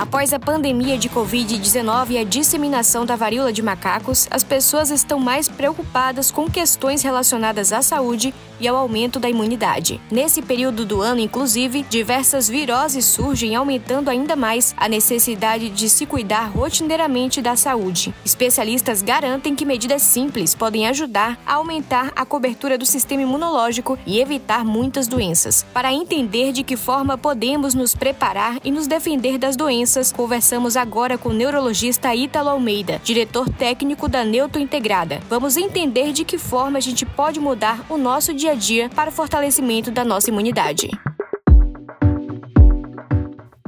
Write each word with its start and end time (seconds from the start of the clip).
Após 0.00 0.32
a 0.32 0.40
pandemia 0.40 0.96
de 0.96 1.10
Covid-19 1.10 2.12
e 2.12 2.18
a 2.18 2.24
disseminação 2.24 3.04
da 3.04 3.16
varíola 3.16 3.52
de 3.52 3.60
macacos, 3.60 4.26
as 4.30 4.42
pessoas 4.42 4.90
estão 4.90 5.20
mais 5.20 5.46
preocupadas 5.46 6.30
com 6.30 6.50
questões 6.50 7.02
relacionadas 7.02 7.70
à 7.70 7.82
saúde 7.82 8.32
e 8.58 8.66
ao 8.66 8.76
aumento 8.76 9.20
da 9.20 9.28
imunidade. 9.28 10.00
Nesse 10.10 10.40
período 10.40 10.86
do 10.86 11.02
ano, 11.02 11.20
inclusive, 11.20 11.82
diversas 11.82 12.48
viroses 12.48 13.04
surgem, 13.04 13.54
aumentando 13.54 14.08
ainda 14.08 14.34
mais 14.34 14.74
a 14.74 14.88
necessidade 14.88 15.68
de 15.68 15.88
se 15.90 16.06
cuidar 16.06 16.50
rotineiramente 16.50 17.42
da 17.42 17.54
saúde. 17.54 18.14
Especialistas 18.24 19.02
garantem 19.02 19.54
que 19.54 19.66
medidas 19.66 20.00
simples 20.00 20.54
podem 20.54 20.88
ajudar 20.88 21.38
a 21.46 21.54
aumentar 21.54 22.10
a 22.16 22.24
cobertura 22.24 22.78
do 22.78 22.86
sistema 22.86 23.22
imunológico 23.22 23.98
e 24.06 24.18
evitar 24.18 24.64
muitas 24.64 25.06
doenças. 25.06 25.66
Para 25.74 25.92
entender 25.92 26.52
de 26.52 26.62
que 26.62 26.76
forma 26.76 27.18
podemos 27.18 27.74
nos 27.74 27.94
preparar 27.94 28.56
e 28.64 28.70
nos 28.70 28.86
defender 28.86 29.36
das 29.36 29.56
doenças, 29.56 29.89
conversamos 30.14 30.76
agora 30.76 31.18
com 31.18 31.30
o 31.30 31.32
neurologista 31.32 32.14
Ítalo 32.14 32.48
Almeida, 32.48 33.00
diretor 33.02 33.48
técnico 33.48 34.08
da 34.08 34.24
Neuto 34.24 34.58
Integrada. 34.58 35.20
Vamos 35.28 35.56
entender 35.56 36.12
de 36.12 36.24
que 36.24 36.38
forma 36.38 36.78
a 36.78 36.80
gente 36.80 37.04
pode 37.04 37.40
mudar 37.40 37.84
o 37.88 37.96
nosso 37.96 38.32
dia 38.32 38.52
a 38.52 38.54
dia 38.54 38.88
para 38.88 39.10
o 39.10 39.12
fortalecimento 39.12 39.90
da 39.90 40.04
nossa 40.04 40.30
imunidade. 40.30 40.88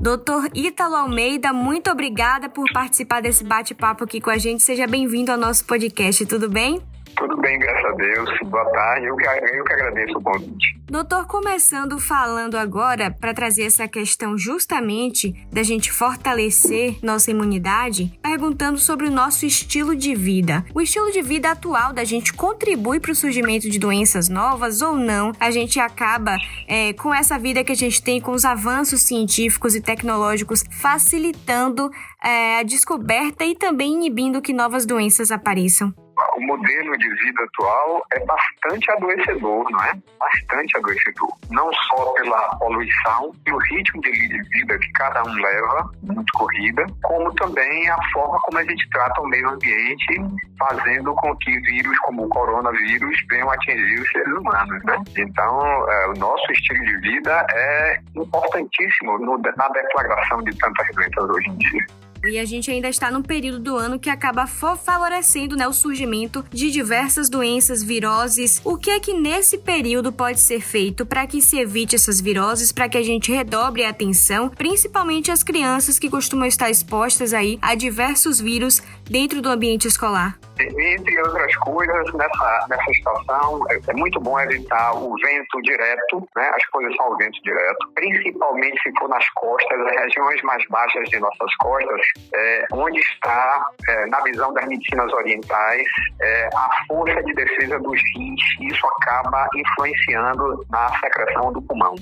Doutor 0.00 0.48
Ítalo 0.55 0.97
Almeida, 0.97 1.52
muito 1.52 1.91
obrigada 1.91 2.48
por 2.48 2.64
participar 2.73 3.20
desse 3.20 3.45
bate-papo 3.45 4.05
aqui 4.05 4.20
com 4.20 4.30
a 4.30 4.39
gente. 4.39 4.62
Seja 4.62 4.86
bem-vindo 4.86 5.33
ao 5.33 5.39
nosso 5.39 5.64
podcast, 5.64 6.25
tudo 6.27 6.48
bem? 6.48 6.83
Tudo 7.16 7.37
bem, 7.41 7.59
graças 7.59 7.84
a 7.84 7.95
Deus. 7.95 8.30
Boa 8.45 8.65
tarde. 8.71 9.07
Eu 9.07 9.16
que, 9.16 9.27
eu 9.27 9.65
que 9.65 9.73
agradeço 9.73 10.19
o 10.19 10.23
convite. 10.23 10.83
Doutor, 10.91 11.27
começando 11.27 11.98
falando 11.98 12.57
agora 12.57 13.11
para 13.11 13.33
trazer 13.33 13.65
essa 13.65 13.89
questão 13.89 14.37
justamente 14.37 15.33
da 15.51 15.62
gente 15.62 15.91
fortalecer 15.91 16.98
nossa 17.03 17.30
imunidade, 17.30 18.12
perguntando 18.23 18.78
sobre 18.78 19.06
o 19.06 19.11
nosso 19.11 19.47
estilo 19.47 19.97
de 19.97 20.14
vida. 20.14 20.64
O 20.75 20.81
estilo 20.81 21.11
de 21.11 21.23
vida 21.23 21.51
atual 21.51 21.92
da 21.92 22.05
gente 22.05 22.33
contribui 22.33 23.01
para 23.01 23.12
o 23.12 23.14
surgimento 23.14 23.70
de 23.70 23.79
doenças 23.79 24.29
novas 24.29 24.83
ou 24.83 24.97
não? 24.97 25.33
A 25.41 25.51
gente 25.51 25.81
acaba 25.81 26.36
é, 26.69 26.92
com 26.92 27.14
essa 27.14 27.39
vida 27.39 27.64
que 27.64 27.73
a 27.73 27.77
gente 27.77 28.03
tem, 28.03 28.20
com 28.20 28.33
os 28.33 28.45
avanços 28.45 29.03
científicos 29.03 29.75
e 29.75 29.81
tecnológicos, 29.81 30.62
facilitando 30.70 31.91
é, 32.23 32.58
a 32.61 32.62
descoberta 32.62 33.45
e 33.45 33.56
também 33.56 33.95
inibindo 33.95 34.42
que 34.42 34.53
novas 34.53 34.84
doenças 34.84 35.31
apareçam 35.31 35.95
o 36.37 36.41
modelo 36.41 36.97
de 36.98 37.09
vida 37.09 37.45
atual 37.45 38.03
é 38.12 38.25
bastante 38.25 38.91
adoecedor, 38.92 39.67
não 39.70 39.84
é? 39.84 39.92
Bastante 40.19 40.77
adoecedor. 40.77 41.29
Não 41.51 41.70
só 41.73 42.12
pela 42.14 42.56
poluição 42.56 43.33
e 43.47 43.53
o 43.53 43.59
ritmo 43.59 44.01
de 44.03 44.42
vida 44.42 44.79
que 44.79 44.92
cada 44.92 45.23
um 45.23 45.34
leva, 45.34 45.91
muito 46.03 46.33
corrida, 46.34 46.87
como 47.03 47.33
também 47.34 47.89
a 47.91 47.98
forma 48.12 48.39
como 48.42 48.59
a 48.59 48.64
gente 48.64 48.89
trata 48.91 49.20
o 49.20 49.29
meio 49.29 49.48
ambiente, 49.48 50.20
fazendo 50.59 51.14
com 51.14 51.37
que 51.37 51.51
vírus 51.61 51.98
como 52.01 52.25
o 52.25 52.29
coronavírus 52.29 53.17
venham 53.31 53.51
atingir 53.51 54.01
os 54.01 54.11
seres 54.11 54.34
humanos, 54.34 54.84
né? 54.84 54.97
Então, 55.17 55.91
é, 55.91 56.09
o 56.09 56.19
nosso 56.19 56.53
estilo 56.53 56.84
de 56.84 56.97
vida 56.98 57.47
é 57.51 58.01
importantíssimo 58.17 59.19
no, 59.19 59.39
na 59.39 59.69
declaração 59.69 60.42
de 60.42 60.57
tantas 60.59 60.86
doenças 60.95 61.31
hoje 61.31 61.51
em 61.51 61.57
dia. 61.59 61.86
E 62.25 62.39
a 62.39 62.45
gente 62.45 62.70
ainda 62.70 62.89
está 62.89 63.11
num 63.11 63.23
período 63.23 63.59
do 63.59 63.77
ano 63.77 63.98
que 63.98 64.09
acaba 64.09 64.47
favorecendo 64.47 65.56
né, 65.56 65.67
o 65.67 65.73
surgimento 65.73 66.45
de 66.53 66.70
diversas 66.70 67.29
doenças, 67.29 67.83
viroses. 67.83 68.61
O 68.64 68.77
que 68.77 68.91
é 68.91 69.01
que 69.01 69.12
nesse 69.12 69.59
período 69.59 70.12
pode 70.12 70.41
ser 70.41 70.61
feito 70.61 71.05
para 71.05 71.27
que 71.27 71.42
se 71.42 71.59
evite 71.59 71.97
essas 71.97 72.20
viroses, 72.20 72.70
para 72.70 72.89
que 72.89 72.97
a 72.97 73.03
gente 73.03 73.33
redobre 73.33 73.84
a 73.84 73.91
atenção, 73.91 74.48
principalmente 74.48 75.31
as 75.31 75.42
crianças 75.42 75.98
que 75.98 76.09
costumam 76.09 76.47
estar 76.47 76.70
expostas 76.70 77.34
aí 77.34 77.59
a 77.61 77.75
diversos 77.75 78.41
vírus 78.41 78.81
dentro 79.05 79.42
do 79.42 79.48
ambiente 79.48 79.89
escolar? 79.89 80.39
Entre 80.61 81.19
outras 81.22 81.56
coisas, 81.56 82.12
nessa, 82.14 82.67
nessa 82.68 82.92
situação, 82.92 83.64
é, 83.70 83.80
é, 83.89 83.92
muito 83.95 84.20
bom 84.20 84.39
evitar 84.40 84.92
o 84.95 85.14
vento 85.17 85.63
direto, 85.63 86.29
né, 86.36 86.51
a 86.52 86.57
exposição 86.57 87.07
ao 87.07 87.17
vento 87.17 87.42
direto, 87.42 87.92
principalmente 87.95 88.80
se 88.83 88.92
for 88.98 89.08
nas 89.08 89.29
costas, 89.30 89.80
as 89.80 89.96
regiões 90.02 90.42
mais 90.42 90.64
baixas 90.68 91.08
de 91.08 91.18
nossas 91.18 91.55
costas, 91.57 92.01
é, 92.35 92.67
onde 92.73 93.01
está, 93.01 93.67
é, 93.89 94.07
na 94.07 94.20
visão 94.20 94.52
das 94.52 94.67
medicinas 94.67 95.13
orientais, 95.13 95.86
é, 96.20 96.48
a 96.55 96.69
força 96.86 97.23
de 97.23 97.33
defesa 97.34 97.79
dos 97.80 98.01
rins, 98.14 98.40
isso 98.61 98.86
acaba 98.86 99.48
influenciando 99.57 100.64
na 100.70 100.89
secreção 101.01 101.52
do 101.52 101.63
pulmão. 101.63 101.95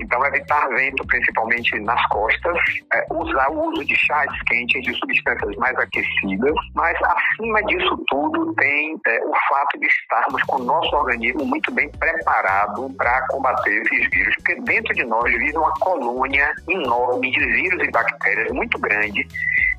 Então, 0.00 0.24
evitar 0.26 0.68
vento, 0.70 1.06
principalmente 1.06 1.78
nas 1.80 2.04
costas, 2.08 2.56
é, 2.92 3.06
usar 3.10 3.48
o 3.50 3.68
uso 3.68 3.84
de 3.84 3.96
chás 3.96 4.30
quentes, 4.46 4.82
de 4.82 4.92
substâncias 4.98 5.56
mais 5.56 5.76
aquecidas, 5.78 6.54
mas 6.74 6.96
acima 7.02 7.62
disso 7.64 7.93
tudo 8.08 8.54
tem 8.54 8.98
é, 9.06 9.24
o 9.24 9.32
fato 9.48 9.78
de 9.78 9.86
estarmos 9.86 10.42
com 10.44 10.56
o 10.56 10.64
nosso 10.64 10.94
organismo 10.96 11.44
muito 11.44 11.72
bem 11.72 11.90
preparado 11.90 12.90
para 12.96 13.26
combater 13.28 13.82
esses 13.82 14.10
vírus, 14.10 14.34
porque 14.36 14.54
dentro 14.62 14.94
de 14.94 15.04
nós 15.04 15.24
vive 15.24 15.56
uma 15.56 15.72
colônia 15.80 16.52
enorme 16.68 17.30
de 17.30 17.40
vírus 17.40 17.82
e 17.86 17.90
bactérias 17.90 18.50
muito 18.52 18.78
grande 18.78 19.26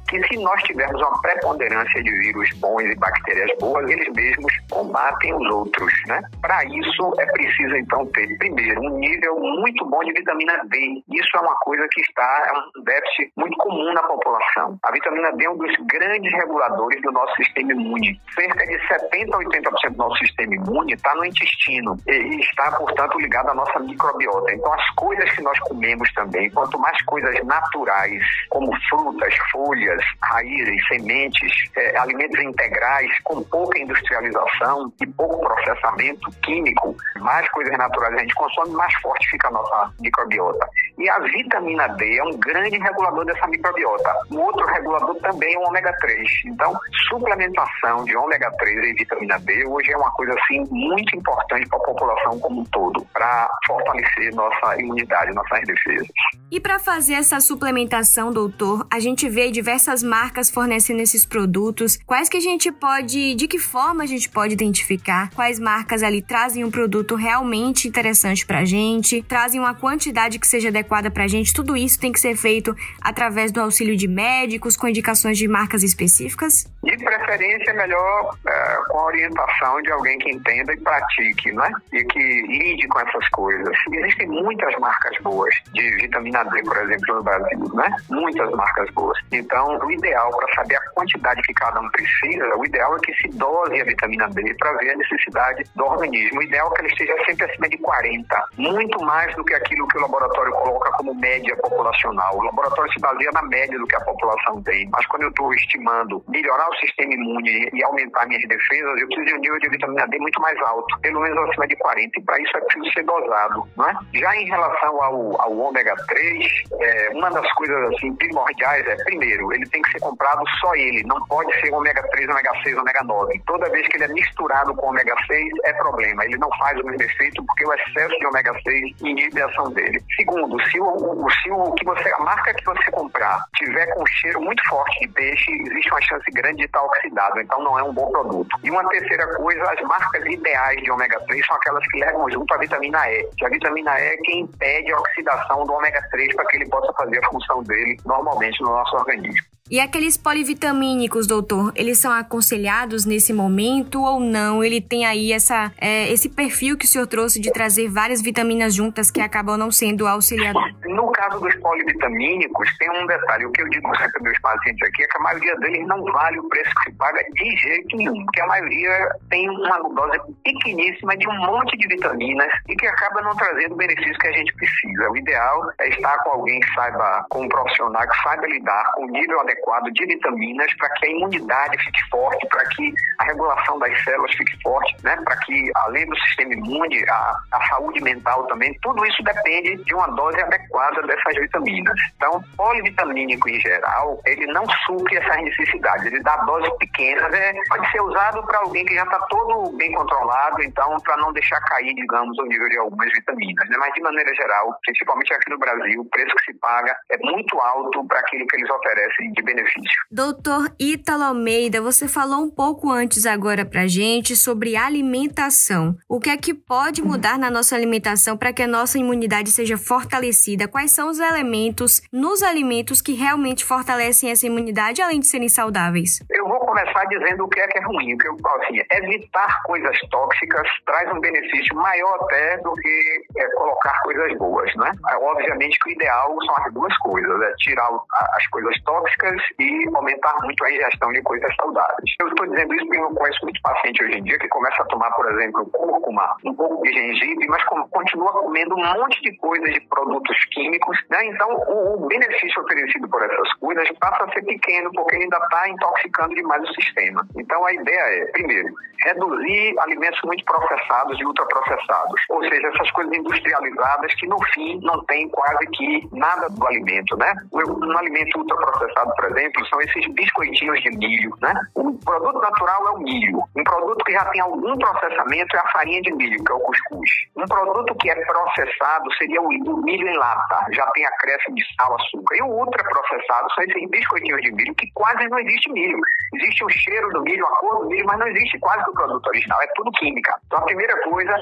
que 0.08 0.22
se 0.28 0.38
nós 0.38 0.62
tivermos 0.64 1.02
uma 1.02 1.22
preponderância 1.22 2.04
de 2.04 2.12
vírus 2.20 2.50
bons 2.58 2.84
e 2.84 2.96
bactérias 2.96 3.50
boas, 3.60 3.90
eles 3.90 4.08
mesmos 4.14 4.54
combatem 4.70 5.34
os 5.34 5.50
outros, 5.54 5.94
né? 6.08 6.22
Para 6.42 6.64
isso 6.66 7.14
é 7.20 7.26
preciso 7.28 7.76
então 7.76 8.06
ter 8.08 8.28
primeiro 8.38 8.82
um 8.82 8.98
nível 8.98 9.40
muito 9.40 9.86
bom 9.86 10.00
de 10.04 10.14
vitamina 10.14 10.62
D. 10.66 11.04
Isso 11.10 11.38
é 11.38 11.40
uma 11.40 11.56
coisa 11.58 11.88
que 11.92 12.02
está 12.02 12.44
é 12.48 12.54
um 12.54 12.84
déficit 12.84 13.32
muito 13.38 13.58
comum 13.58 13.94
na 13.94 14.04
população. 14.04 14.78
A 14.84 14.92
vitamina 14.92 15.32
D 15.34 15.46
é 15.46 15.50
um 15.50 15.58
dos 15.58 15.76
grandes 15.88 16.32
reguladores 16.34 17.02
do 17.02 17.12
nosso 17.12 17.36
sistema 17.36 17.72
imune. 17.72 18.20
Cerca 18.34 18.66
de 18.66 18.88
70 18.88 19.36
a 19.36 19.40
80% 19.40 19.92
do 19.92 19.98
nosso 19.98 20.18
sistema 20.18 20.56
imune 20.56 20.94
está 20.94 21.14
no 21.16 21.26
intestino 21.26 21.98
e 22.08 22.40
está, 22.40 22.72
portanto, 22.72 23.20
ligado 23.20 23.50
à 23.50 23.54
nossa 23.54 23.80
microbiota. 23.80 24.54
Então, 24.54 24.74
as 24.74 24.90
coisas 24.96 25.30
que 25.32 25.42
nós 25.42 25.58
comemos 25.60 26.12
também, 26.14 26.50
quanto 26.52 26.80
mais 26.80 26.98
coisas 27.06 27.44
naturais, 27.46 28.24
como 28.50 28.72
frutas, 28.90 29.36
folhas, 29.52 29.95
raízes, 30.22 30.88
sementes, 30.88 31.52
é, 31.78 31.98
alimentos 31.98 32.40
integrais 32.42 33.12
com 33.24 33.44
pouca 33.44 33.80
industrialização 33.80 34.92
e 35.02 35.08
pouco 35.08 35.40
processamento 35.40 36.30
químico, 36.42 36.96
mais 37.20 37.48
coisas 37.50 37.78
naturais 37.78 38.14
a 38.16 38.20
gente 38.20 38.36
consome, 38.36 38.74
mais 38.74 38.94
forte 38.96 39.30
fica 39.30 39.48
a 39.48 39.52
nossa 39.52 39.92
microbiota. 40.00 40.68
E 40.98 41.10
a 41.10 41.20
vitamina 41.20 41.88
D 41.90 42.18
é 42.18 42.24
um 42.24 42.38
grande 42.38 42.78
regulador 42.78 43.26
dessa 43.26 43.48
microbiota. 43.48 44.14
Um 44.32 44.40
outro 44.40 44.66
regulador 44.66 45.16
também 45.16 45.54
é 45.54 45.58
o 45.58 45.68
ômega 45.68 45.92
3. 46.00 46.30
Então, 46.46 46.74
suplementação 47.10 48.06
de 48.06 48.16
ômega 48.16 48.50
3 48.58 48.78
e 48.78 48.94
vitamina 48.94 49.38
D 49.40 49.66
hoje 49.66 49.92
é 49.92 49.98
uma 49.98 50.12
coisa 50.12 50.34
assim 50.34 50.64
muito 50.72 51.16
importante 51.18 51.68
para 51.68 51.80
a 51.80 51.84
população 51.84 52.40
como 52.40 52.62
um 52.62 52.66
todo, 52.66 53.06
para 53.14 53.50
fortalecer 53.68 54.34
nossa 54.34 54.80
imunidade, 54.80 55.34
nossas 55.34 55.62
defesas. 55.66 56.08
E 56.52 56.60
para 56.60 56.80
fazer 56.80 57.16
essa 57.16 57.40
suplementação, 57.40 58.32
doutor, 58.32 58.88
a 58.92 59.00
gente 59.00 59.28
vê 59.28 59.52
diversas 59.52 59.85
essas 59.86 60.02
marcas 60.02 60.50
fornecendo 60.50 61.02
esses 61.02 61.26
produtos? 61.26 62.00
Quais 62.06 62.28
que 62.28 62.38
a 62.38 62.42
gente 62.42 62.72
pode, 62.72 63.36
de 63.36 63.48
que 63.48 63.60
forma 63.60 64.04
a 64.04 64.08
gente 64.08 64.28
pode 64.30 64.54
identificar? 64.54 65.30
Quais 65.34 65.60
marcas 65.60 66.02
ali 66.02 66.22
trazem 66.22 66.64
um 66.64 66.72
produto 66.72 67.14
realmente 67.14 67.88
interessante 67.88 68.46
pra 68.46 68.66
gente? 68.66 69.22
Trazem 69.22 69.60
uma 69.60 69.76
quantidade 69.76 70.40
que 70.40 70.48
seja 70.48 70.70
adequada 70.70 71.12
pra 71.12 71.28
gente? 71.28 71.54
Tudo 71.54 71.78
isso 71.78 72.00
tem 72.00 72.12
que 72.12 72.20
ser 72.20 72.36
feito 72.36 72.76
através 73.00 73.52
do 73.52 73.62
auxílio 73.62 73.96
de 73.96 74.08
médicos, 74.08 74.76
com 74.76 74.88
indicações 74.88 75.38
de 75.38 75.48
marcas 75.48 75.84
específicas? 75.84 76.66
De 76.86 76.96
preferência, 77.04 77.74
melhor 77.74 78.36
é, 78.48 78.76
com 78.90 79.00
a 79.00 79.06
orientação 79.06 79.82
de 79.82 79.92
alguém 79.92 80.18
que 80.20 80.32
entenda 80.32 80.72
e 80.72 80.80
pratique, 80.82 81.52
né? 81.52 81.70
E 81.92 82.04
que 82.04 82.42
lide 82.44 82.88
com 82.88 83.00
essas 83.00 83.28
coisas. 83.30 83.76
Existem 83.92 84.28
muitas 84.28 84.76
marcas 84.80 85.18
boas 85.24 85.54
de 85.74 85.90
vitamina 85.96 86.44
D, 86.46 86.62
por 86.64 86.78
exemplo, 86.78 87.16
no 87.16 87.24
Brasil, 87.24 87.72
né? 87.74 87.96
Muitas 88.10 88.52
marcas 88.52 88.90
boas. 88.92 89.18
Então, 89.32 89.80
o 89.80 89.92
ideal 89.92 90.30
para 90.38 90.54
saber 90.54 90.76
a 90.76 90.90
quantidade 90.92 91.42
que 91.42 91.54
cada 91.56 91.80
um 91.80 91.90
precisa, 91.90 92.56
o 92.56 92.66
ideal 92.66 92.96
é 92.96 93.00
que 93.00 93.14
se 93.16 93.30
dose 93.30 93.82
a 93.82 93.84
vitamina 93.84 94.30
D 94.30 94.54
para 94.60 94.74
ver 94.74 94.92
a 94.92 94.98
necessidade 94.98 95.64
do 95.76 95.86
organismo. 95.86 96.40
O 96.40 96.44
ideal 96.44 96.72
é 96.72 96.76
que 96.76 96.82
ela 96.82 96.90
esteja 96.90 97.26
sempre 97.26 97.52
acima 97.52 97.70
de 97.70 97.78
40, 97.80 98.46
muito 98.58 99.04
mais 99.04 99.36
do 99.36 99.44
que 99.44 99.56
aquilo 99.56 99.88
que 99.88 99.98
o 99.98 100.02
laboratório 100.02 100.52
coloca 100.54 100.92
como 100.92 101.16
média 101.16 101.56
populacional. 101.58 102.38
O 102.38 102.44
laboratório 102.44 102.94
se 102.94 103.00
baseia 103.00 103.32
na 103.34 103.42
média 103.42 103.78
do 103.78 103.88
que 103.88 103.96
a 103.96 104.02
população 104.02 104.62
tem, 104.62 104.88
mas 104.92 105.06
quando 105.08 105.24
eu 105.24 105.30
estou 105.30 105.54
estimando 105.54 106.24
melhorar 106.28 106.68
o 106.70 106.75
sistema 106.80 107.14
imune 107.14 107.70
e 107.74 107.84
aumentar 107.84 108.28
minhas 108.28 108.48
defesas, 108.48 109.02
eu 109.02 109.08
preciso 109.08 109.26
de 109.26 109.34
um 109.36 109.42
nível 109.42 109.60
de 109.60 109.70
vitamina 109.70 110.08
D 110.08 110.18
muito 110.20 110.42
mais 110.42 110.60
alto, 110.62 111.00
pelo 111.02 111.22
menos 111.22 111.50
acima 111.50 111.68
de 111.68 111.76
40, 111.76 112.20
e 112.20 112.24
para 112.24 112.42
isso 112.42 112.58
é 112.58 112.62
preciso 112.62 112.94
ser 112.94 113.04
dosado. 113.04 113.68
Não 113.76 113.90
é? 113.90 113.94
Já 114.14 114.36
em 114.36 114.46
relação 114.46 115.04
ao, 115.04 115.42
ao 115.42 115.58
ômega 115.58 115.96
3, 116.08 116.64
é, 116.80 117.10
uma 117.14 117.30
das 117.30 117.50
coisas 117.54 117.94
assim 117.94 118.14
primordiais 118.16 118.86
é, 118.88 118.96
primeiro, 119.04 119.54
ele 119.54 119.66
tem 119.70 119.82
que 119.82 119.92
ser 119.92 120.00
comprado 120.00 120.44
só 120.60 120.74
ele, 120.76 121.04
não 121.06 121.20
pode 121.28 121.52
ser 121.60 121.74
ômega 121.74 122.02
3, 122.10 122.30
ômega 122.30 122.52
6, 122.64 122.78
ômega 122.78 123.04
9. 123.04 123.42
Toda 123.46 123.70
vez 123.70 123.88
que 123.88 123.98
ele 123.98 124.06
é 124.06 124.08
misturado 124.10 124.74
com 124.76 124.90
ômega 124.90 125.16
6, 125.28 125.54
é 125.66 125.74
problema. 125.74 126.26
Ele 126.26 126.38
não 126.38 126.50
faz 126.58 126.80
o 126.80 126.86
mesmo 126.86 127.04
efeito 127.04 127.44
porque 127.46 127.66
o 127.66 127.74
excesso 127.74 128.18
de 128.20 128.28
ômega 128.28 128.54
6 128.64 129.02
inibe 129.02 129.42
a 129.42 129.46
ação 129.48 129.72
dele. 129.72 130.02
Segundo, 130.16 130.62
se 130.70 130.80
o, 130.80 130.86
o, 130.86 131.30
se 131.32 131.52
o 131.52 131.72
que 131.74 131.86
você, 131.86 132.10
a 132.14 132.20
marca 132.20 132.54
que 132.54 132.66
você 132.66 132.92
comprar 132.92 133.40
tiver 133.56 133.86
com 133.94 134.06
cheiro 134.06 134.42
muito 134.42 134.64
forte 134.68 135.00
de 135.00 135.08
peixe, 135.10 135.52
existe 135.52 135.92
uma 135.92 136.02
chance 136.02 136.32
grande 136.32 136.65
de 136.66 136.68
estar 136.68 136.84
oxidado, 136.84 137.40
então 137.40 137.64
não 137.64 137.80
é 137.80 137.84
um 137.84 137.94
bom 137.94 138.12
produto. 138.12 138.50
E 138.64 138.72
uma 138.72 138.88
terceira 138.90 139.28
coisa, 139.36 139.64
as 139.64 139.82
marcas 139.82 140.26
ideais 140.26 140.82
de 140.82 140.92
ômega 140.92 141.20
3 141.28 141.46
são 141.46 141.56
aquelas 141.56 141.86
que 141.88 142.00
levam 142.00 142.30
junto 142.30 142.54
a 142.54 142.58
vitamina 142.58 143.10
E. 143.10 143.30
A 143.44 143.50
vitamina 143.50 144.00
E 144.00 144.04
é 144.04 144.18
que 144.18 144.40
impede 144.40 144.92
a 144.92 145.00
oxidação 145.00 145.64
do 145.64 145.74
ômega 145.74 146.02
3 146.12 146.36
para 146.36 146.46
que 146.48 146.58
ele 146.58 146.70
possa 146.70 146.92
fazer 146.94 147.20
a 147.24 147.30
função 147.30 147.64
dele 147.64 147.98
normalmente 148.06 148.62
no 148.62 148.70
nosso 148.70 148.96
organismo. 148.96 149.56
E 149.70 149.80
aqueles 149.80 150.16
polivitamínicos, 150.16 151.26
doutor, 151.26 151.74
eles 151.76 151.98
são 151.98 152.12
aconselhados 152.12 153.04
nesse 153.04 153.34
momento 153.34 154.00
ou 154.00 154.20
não? 154.20 154.64
Ele 154.64 154.80
tem 154.80 155.06
aí 155.06 155.32
essa, 155.32 155.72
é, 155.80 156.08
esse 156.12 156.30
perfil 156.30 156.78
que 156.78 156.86
o 156.86 156.88
senhor 156.88 157.08
trouxe 157.08 157.40
de 157.40 157.52
trazer 157.52 157.90
várias 157.90 158.22
vitaminas 158.22 158.76
juntas 158.76 159.10
que 159.10 159.20
acabam 159.20 159.58
não 159.58 159.72
sendo 159.72 160.06
auxiliadoras? 160.06 160.75
No 160.88 161.12
caso 161.12 161.40
dos 161.40 161.56
polivitamínicos, 161.56 162.78
tem 162.78 162.90
um 162.90 163.06
detalhe. 163.08 163.46
O 163.46 163.52
que 163.52 163.62
eu 163.62 163.70
digo 163.70 163.96
sempre 163.98 164.24
meus 164.24 164.40
pacientes 164.40 164.88
aqui 164.88 165.04
é 165.04 165.08
que 165.08 165.18
a 165.18 165.22
maioria 165.22 165.56
deles 165.58 165.88
não 165.88 166.04
vale 166.04 166.40
o 166.40 166.50
preço 166.50 166.76
que 166.76 166.92
se 166.92 166.98
paga 166.98 167.20
de 167.34 167.58
jeito 167.58 167.98
nenhum, 167.98 168.24
porque 168.26 168.42
a 168.42 168.48
maioria 168.48 169.10
tem 169.30 169.50
uma 169.50 169.80
dose 169.96 170.20
pequeníssima 170.44 171.18
de 171.18 171.28
um 171.28 171.38
monte 171.38 171.78
de 171.78 171.88
vitaminas 171.88 172.52
e 172.70 172.76
que 172.76 172.88
acaba 172.88 173.22
não 173.22 173.36
trazendo 173.36 173.74
o 173.74 173.78
benefício 173.78 174.18
que 174.20 174.28
a 174.28 174.34
gente 174.34 174.54
precisa. 174.56 175.10
O 175.10 175.18
ideal 175.18 175.72
é 175.80 175.90
estar 175.90 176.18
com 176.24 176.32
alguém 176.32 176.60
que 176.60 176.74
saiba, 176.74 177.26
com 177.30 177.42
um 177.42 177.50
profissional 177.50 178.08
que 178.08 178.24
saiba 178.24 178.48
lidar 178.48 178.92
com 178.96 179.06
o 179.06 179.08
nível 179.08 179.40
adequado 179.42 179.56
adequado 179.66 179.92
de 179.94 180.06
vitaminas 180.06 180.74
para 180.78 180.90
que 180.90 181.06
a 181.06 181.10
imunidade 181.10 181.78
fique 181.84 182.10
forte, 182.10 182.48
para 182.48 182.66
que 182.66 182.94
a 183.20 183.24
regulação 183.26 183.80
das 183.80 184.04
células 184.04 184.32
fique 184.36 184.62
forte, 184.62 184.96
né? 185.04 185.18
para 185.24 185.38
que, 185.38 185.72
além 185.76 186.06
do 186.06 186.16
sistema 186.22 186.54
imune, 186.54 187.04
a, 187.10 187.36
a 187.52 187.68
saúde 187.68 188.02
mental 188.02 188.46
também, 188.48 188.78
tudo 188.82 189.06
isso 189.06 189.24
depende 189.24 189.84
de 189.84 189.94
uma 189.94 190.08
dose 190.08 190.42
adequada 190.42 190.75
dessas 191.08 191.36
vitaminas. 191.36 191.96
Então, 192.16 192.44
polivitamínico 192.58 193.50
em 193.50 193.60
geral, 193.60 194.20
ele 194.26 194.46
não 194.48 194.66
supre 194.86 195.18
essas 195.18 195.42
necessidades, 195.44 196.06
ele 196.06 196.22
dá 196.22 196.36
doses 196.38 196.72
pequenas, 196.78 197.34
é, 197.34 197.54
pode 197.70 197.92
ser 197.92 198.02
usado 198.02 198.46
para 198.46 198.60
alguém 198.60 198.86
que 198.86 198.96
já 198.96 199.04
está 199.04 199.20
todo 199.30 199.76
bem 199.78 199.92
controlado, 199.94 200.62
então, 200.64 200.98
para 201.04 201.18
não 201.18 201.32
deixar 201.34 201.60
cair, 201.62 201.94
digamos, 201.94 202.38
o 202.40 202.46
nível 202.46 202.70
de 202.70 202.78
algumas 202.78 203.12
vitaminas. 203.12 203.70
Né? 203.70 203.78
Mas, 203.80 203.94
de 203.94 204.02
maneira 204.02 204.34
geral, 204.36 204.78
principalmente 204.86 205.34
aqui 205.34 205.52
no 205.52 205.60
Brasil, 205.60 206.02
o 206.02 206.10
preço 206.10 206.36
que 206.36 206.52
se 206.52 206.60
paga 206.60 206.96
é 207.12 207.18
muito 207.18 207.60
alto 207.60 208.06
para 208.08 208.20
aquilo 208.20 208.46
que 208.48 208.58
eles 208.58 208.70
oferecem 208.70 209.32
de 209.32 209.42
benefício. 209.42 210.02
Doutor 210.12 210.74
Ítalo 210.80 211.24
Almeida, 211.24 211.82
você 211.82 212.08
falou 212.08 212.44
um 212.44 212.50
pouco 212.50 212.92
antes 212.92 213.26
agora 213.26 213.66
pra 213.66 213.88
gente 213.88 214.36
sobre 214.36 214.76
alimentação. 214.76 215.96
O 216.08 216.20
que 216.20 216.30
é 216.30 216.38
que 216.38 216.54
pode 216.54 217.02
mudar 217.02 217.38
na 217.38 217.50
nossa 217.50 217.76
alimentação 217.76 218.38
para 218.38 218.54
que 218.54 218.64
a 218.64 218.68
nossa 218.68 218.98
imunidade 218.98 219.52
seja 219.52 219.78
fortalecida? 219.78 220.65
Quais 220.68 220.92
são 220.92 221.10
os 221.10 221.20
elementos 221.20 222.02
nos 222.12 222.44
alimentos 222.44 223.02
que 223.02 223.14
realmente 223.14 223.64
fortalecem 223.64 224.32
essa 224.32 224.46
imunidade, 224.46 225.02
além 225.02 225.20
de 225.20 225.28
serem 225.28 225.50
saudáveis? 225.50 226.20
Eu 226.30 226.48
vou 226.48 226.60
começar 226.60 227.06
dizendo 227.06 227.46
o 227.46 227.50
que 227.50 227.60
é 227.60 227.68
que 227.68 227.78
é 227.78 227.82
ruim. 227.82 228.14
O 228.14 228.18
que 228.18 228.28
eu 228.28 228.36
assim, 228.62 228.80
evitar 228.92 229.62
coisas 229.64 229.98
tóxicas 230.10 230.68
traz 230.86 231.12
um 231.12 231.20
benefício 231.20 231.76
maior 231.76 232.16
até 232.24 232.58
do 232.58 232.74
que 232.74 233.24
é, 233.38 233.48
colocar 233.56 234.00
coisas 234.04 234.38
boas, 234.38 234.74
né? 234.76 234.92
Obviamente 235.22 235.78
que 235.80 235.90
o 235.90 235.94
ideal 235.94 236.36
são 236.46 236.56
as 236.64 236.74
duas 236.74 236.98
coisas, 237.00 237.42
é 237.42 237.54
tirar 237.58 237.90
as 238.34 238.48
coisas 238.48 238.76
tóxicas 238.84 239.42
e 239.60 239.90
aumentar 239.94 240.36
muito 240.44 240.64
a 240.64 240.72
ingestão 240.72 241.12
de 241.12 241.22
coisas 241.24 241.54
saudáveis. 241.56 242.16
Eu 242.20 242.28
estou 242.28 242.48
dizendo 242.48 242.74
isso 242.76 242.86
porque 242.86 243.02
eu 243.02 243.16
conheço 243.16 243.40
muitos 243.44 243.62
pacientes 243.62 244.06
hoje 244.06 244.18
em 244.20 244.24
dia 244.24 244.40
que 244.40 244.48
começam 244.48 244.86
a 244.86 244.88
tomar, 244.88 245.12
por 245.12 245.32
exemplo, 245.32 245.66
cúrcuma, 245.72 246.36
um 246.46 246.54
pouco 246.54 246.82
de 246.84 246.94
gengibre, 246.94 247.48
mas 247.48 247.64
continua 247.66 248.32
comendo 248.32 248.76
um 248.76 248.94
monte 248.94 249.22
de 249.22 249.36
coisas 249.38 249.74
de 249.74 249.80
produtos 249.82 250.38
químicos, 250.56 250.98
né? 251.10 251.26
Então, 251.26 251.50
o, 251.68 252.04
o 252.04 252.08
benefício 252.08 252.64
oferecido 252.64 253.08
por 253.10 253.22
essas 253.22 253.54
coisas 253.56 253.88
passa 254.00 254.24
a 254.24 254.34
ser 254.34 254.44
pequeno 254.44 254.90
porque 254.94 255.18
ainda 255.18 255.38
está 255.38 255.70
intoxicando 255.70 256.34
demais 256.34 256.64
o 256.64 256.74
sistema. 256.74 257.28
Então, 257.38 257.64
a 257.66 257.74
ideia 257.74 258.00
é, 258.00 258.26
primeiro, 258.32 258.74
reduzir 259.04 259.76
alimentos 259.80 260.20
muito 260.24 260.44
processados 260.46 261.20
e 261.20 261.26
ultraprocessados, 261.26 262.22
ou 262.30 262.42
seja, 262.44 262.68
essas 262.68 262.90
coisas 262.92 263.14
industrializadas 263.14 264.14
que 264.16 264.28
no 264.28 264.38
fim 264.54 264.80
não 264.82 265.04
tem 265.06 265.30
quase 265.30 265.68
que 265.68 266.08
nada 266.14 266.50
do 266.50 266.66
alimento, 266.66 267.16
né? 267.18 267.34
Um 267.54 267.98
alimento 267.98 268.40
ultraprocessado, 268.40 269.12
por 269.16 269.26
exemplo, 269.26 269.66
são 269.68 269.80
esses 269.82 270.08
biscoitinhos 270.14 270.82
de 270.82 270.98
milho, 270.98 271.36
né? 271.42 271.54
Um 271.76 271.96
produto 271.98 272.40
natural 272.40 272.88
é 272.88 272.92
o 272.92 272.98
milho. 273.00 273.44
Um 273.56 273.64
produto 273.64 274.04
que 274.06 274.14
já 274.14 274.26
tem 274.26 274.42
algum 274.42 274.78
processamento 274.78 275.56
é 275.56 275.60
a 275.60 275.68
farinha 275.72 276.02
de 276.02 276.14
milho, 276.14 276.44
que 276.44 276.52
é 276.52 276.56
o 276.56 276.60
cuscuz. 276.60 277.10
Um 277.36 277.46
produto 277.46 277.96
que 277.96 278.10
é 278.10 278.16
processado 278.26 279.14
seria 279.18 279.42
o 279.42 279.50
milho 279.50 280.08
em 280.08 280.18
lata, 280.18 280.45
já 280.72 280.86
tem 280.92 281.06
acréscimo 281.06 281.56
de 281.56 281.64
sal, 281.76 281.96
açúcar. 281.96 282.36
E 282.36 282.42
o 282.42 282.48
ultraprocessado 282.48 283.48
são 283.54 283.64
esses 283.64 283.90
biscoitinhos 283.90 284.42
de 284.42 284.52
milho 284.52 284.76
que 284.76 284.92
quase 284.94 285.28
não 285.28 285.40
existe 285.40 285.72
milho. 285.72 286.00
Existe 286.36 286.66
o 286.66 286.70
cheiro 286.70 287.10
do 287.10 287.22
milho, 287.22 287.46
a 287.46 287.56
cor 287.58 287.84
do 287.84 287.90
milho, 287.90 288.06
mas 288.06 288.20
não 288.20 288.28
existe 288.28 288.60
quase 288.60 288.90
o 288.90 288.94
produto 288.94 289.28
original, 289.28 289.62
é 289.62 289.68
tudo 289.76 289.92
química. 289.92 290.36
Então 290.48 290.60
a 290.60 290.66
primeira 290.66 291.02
coisa 291.04 291.34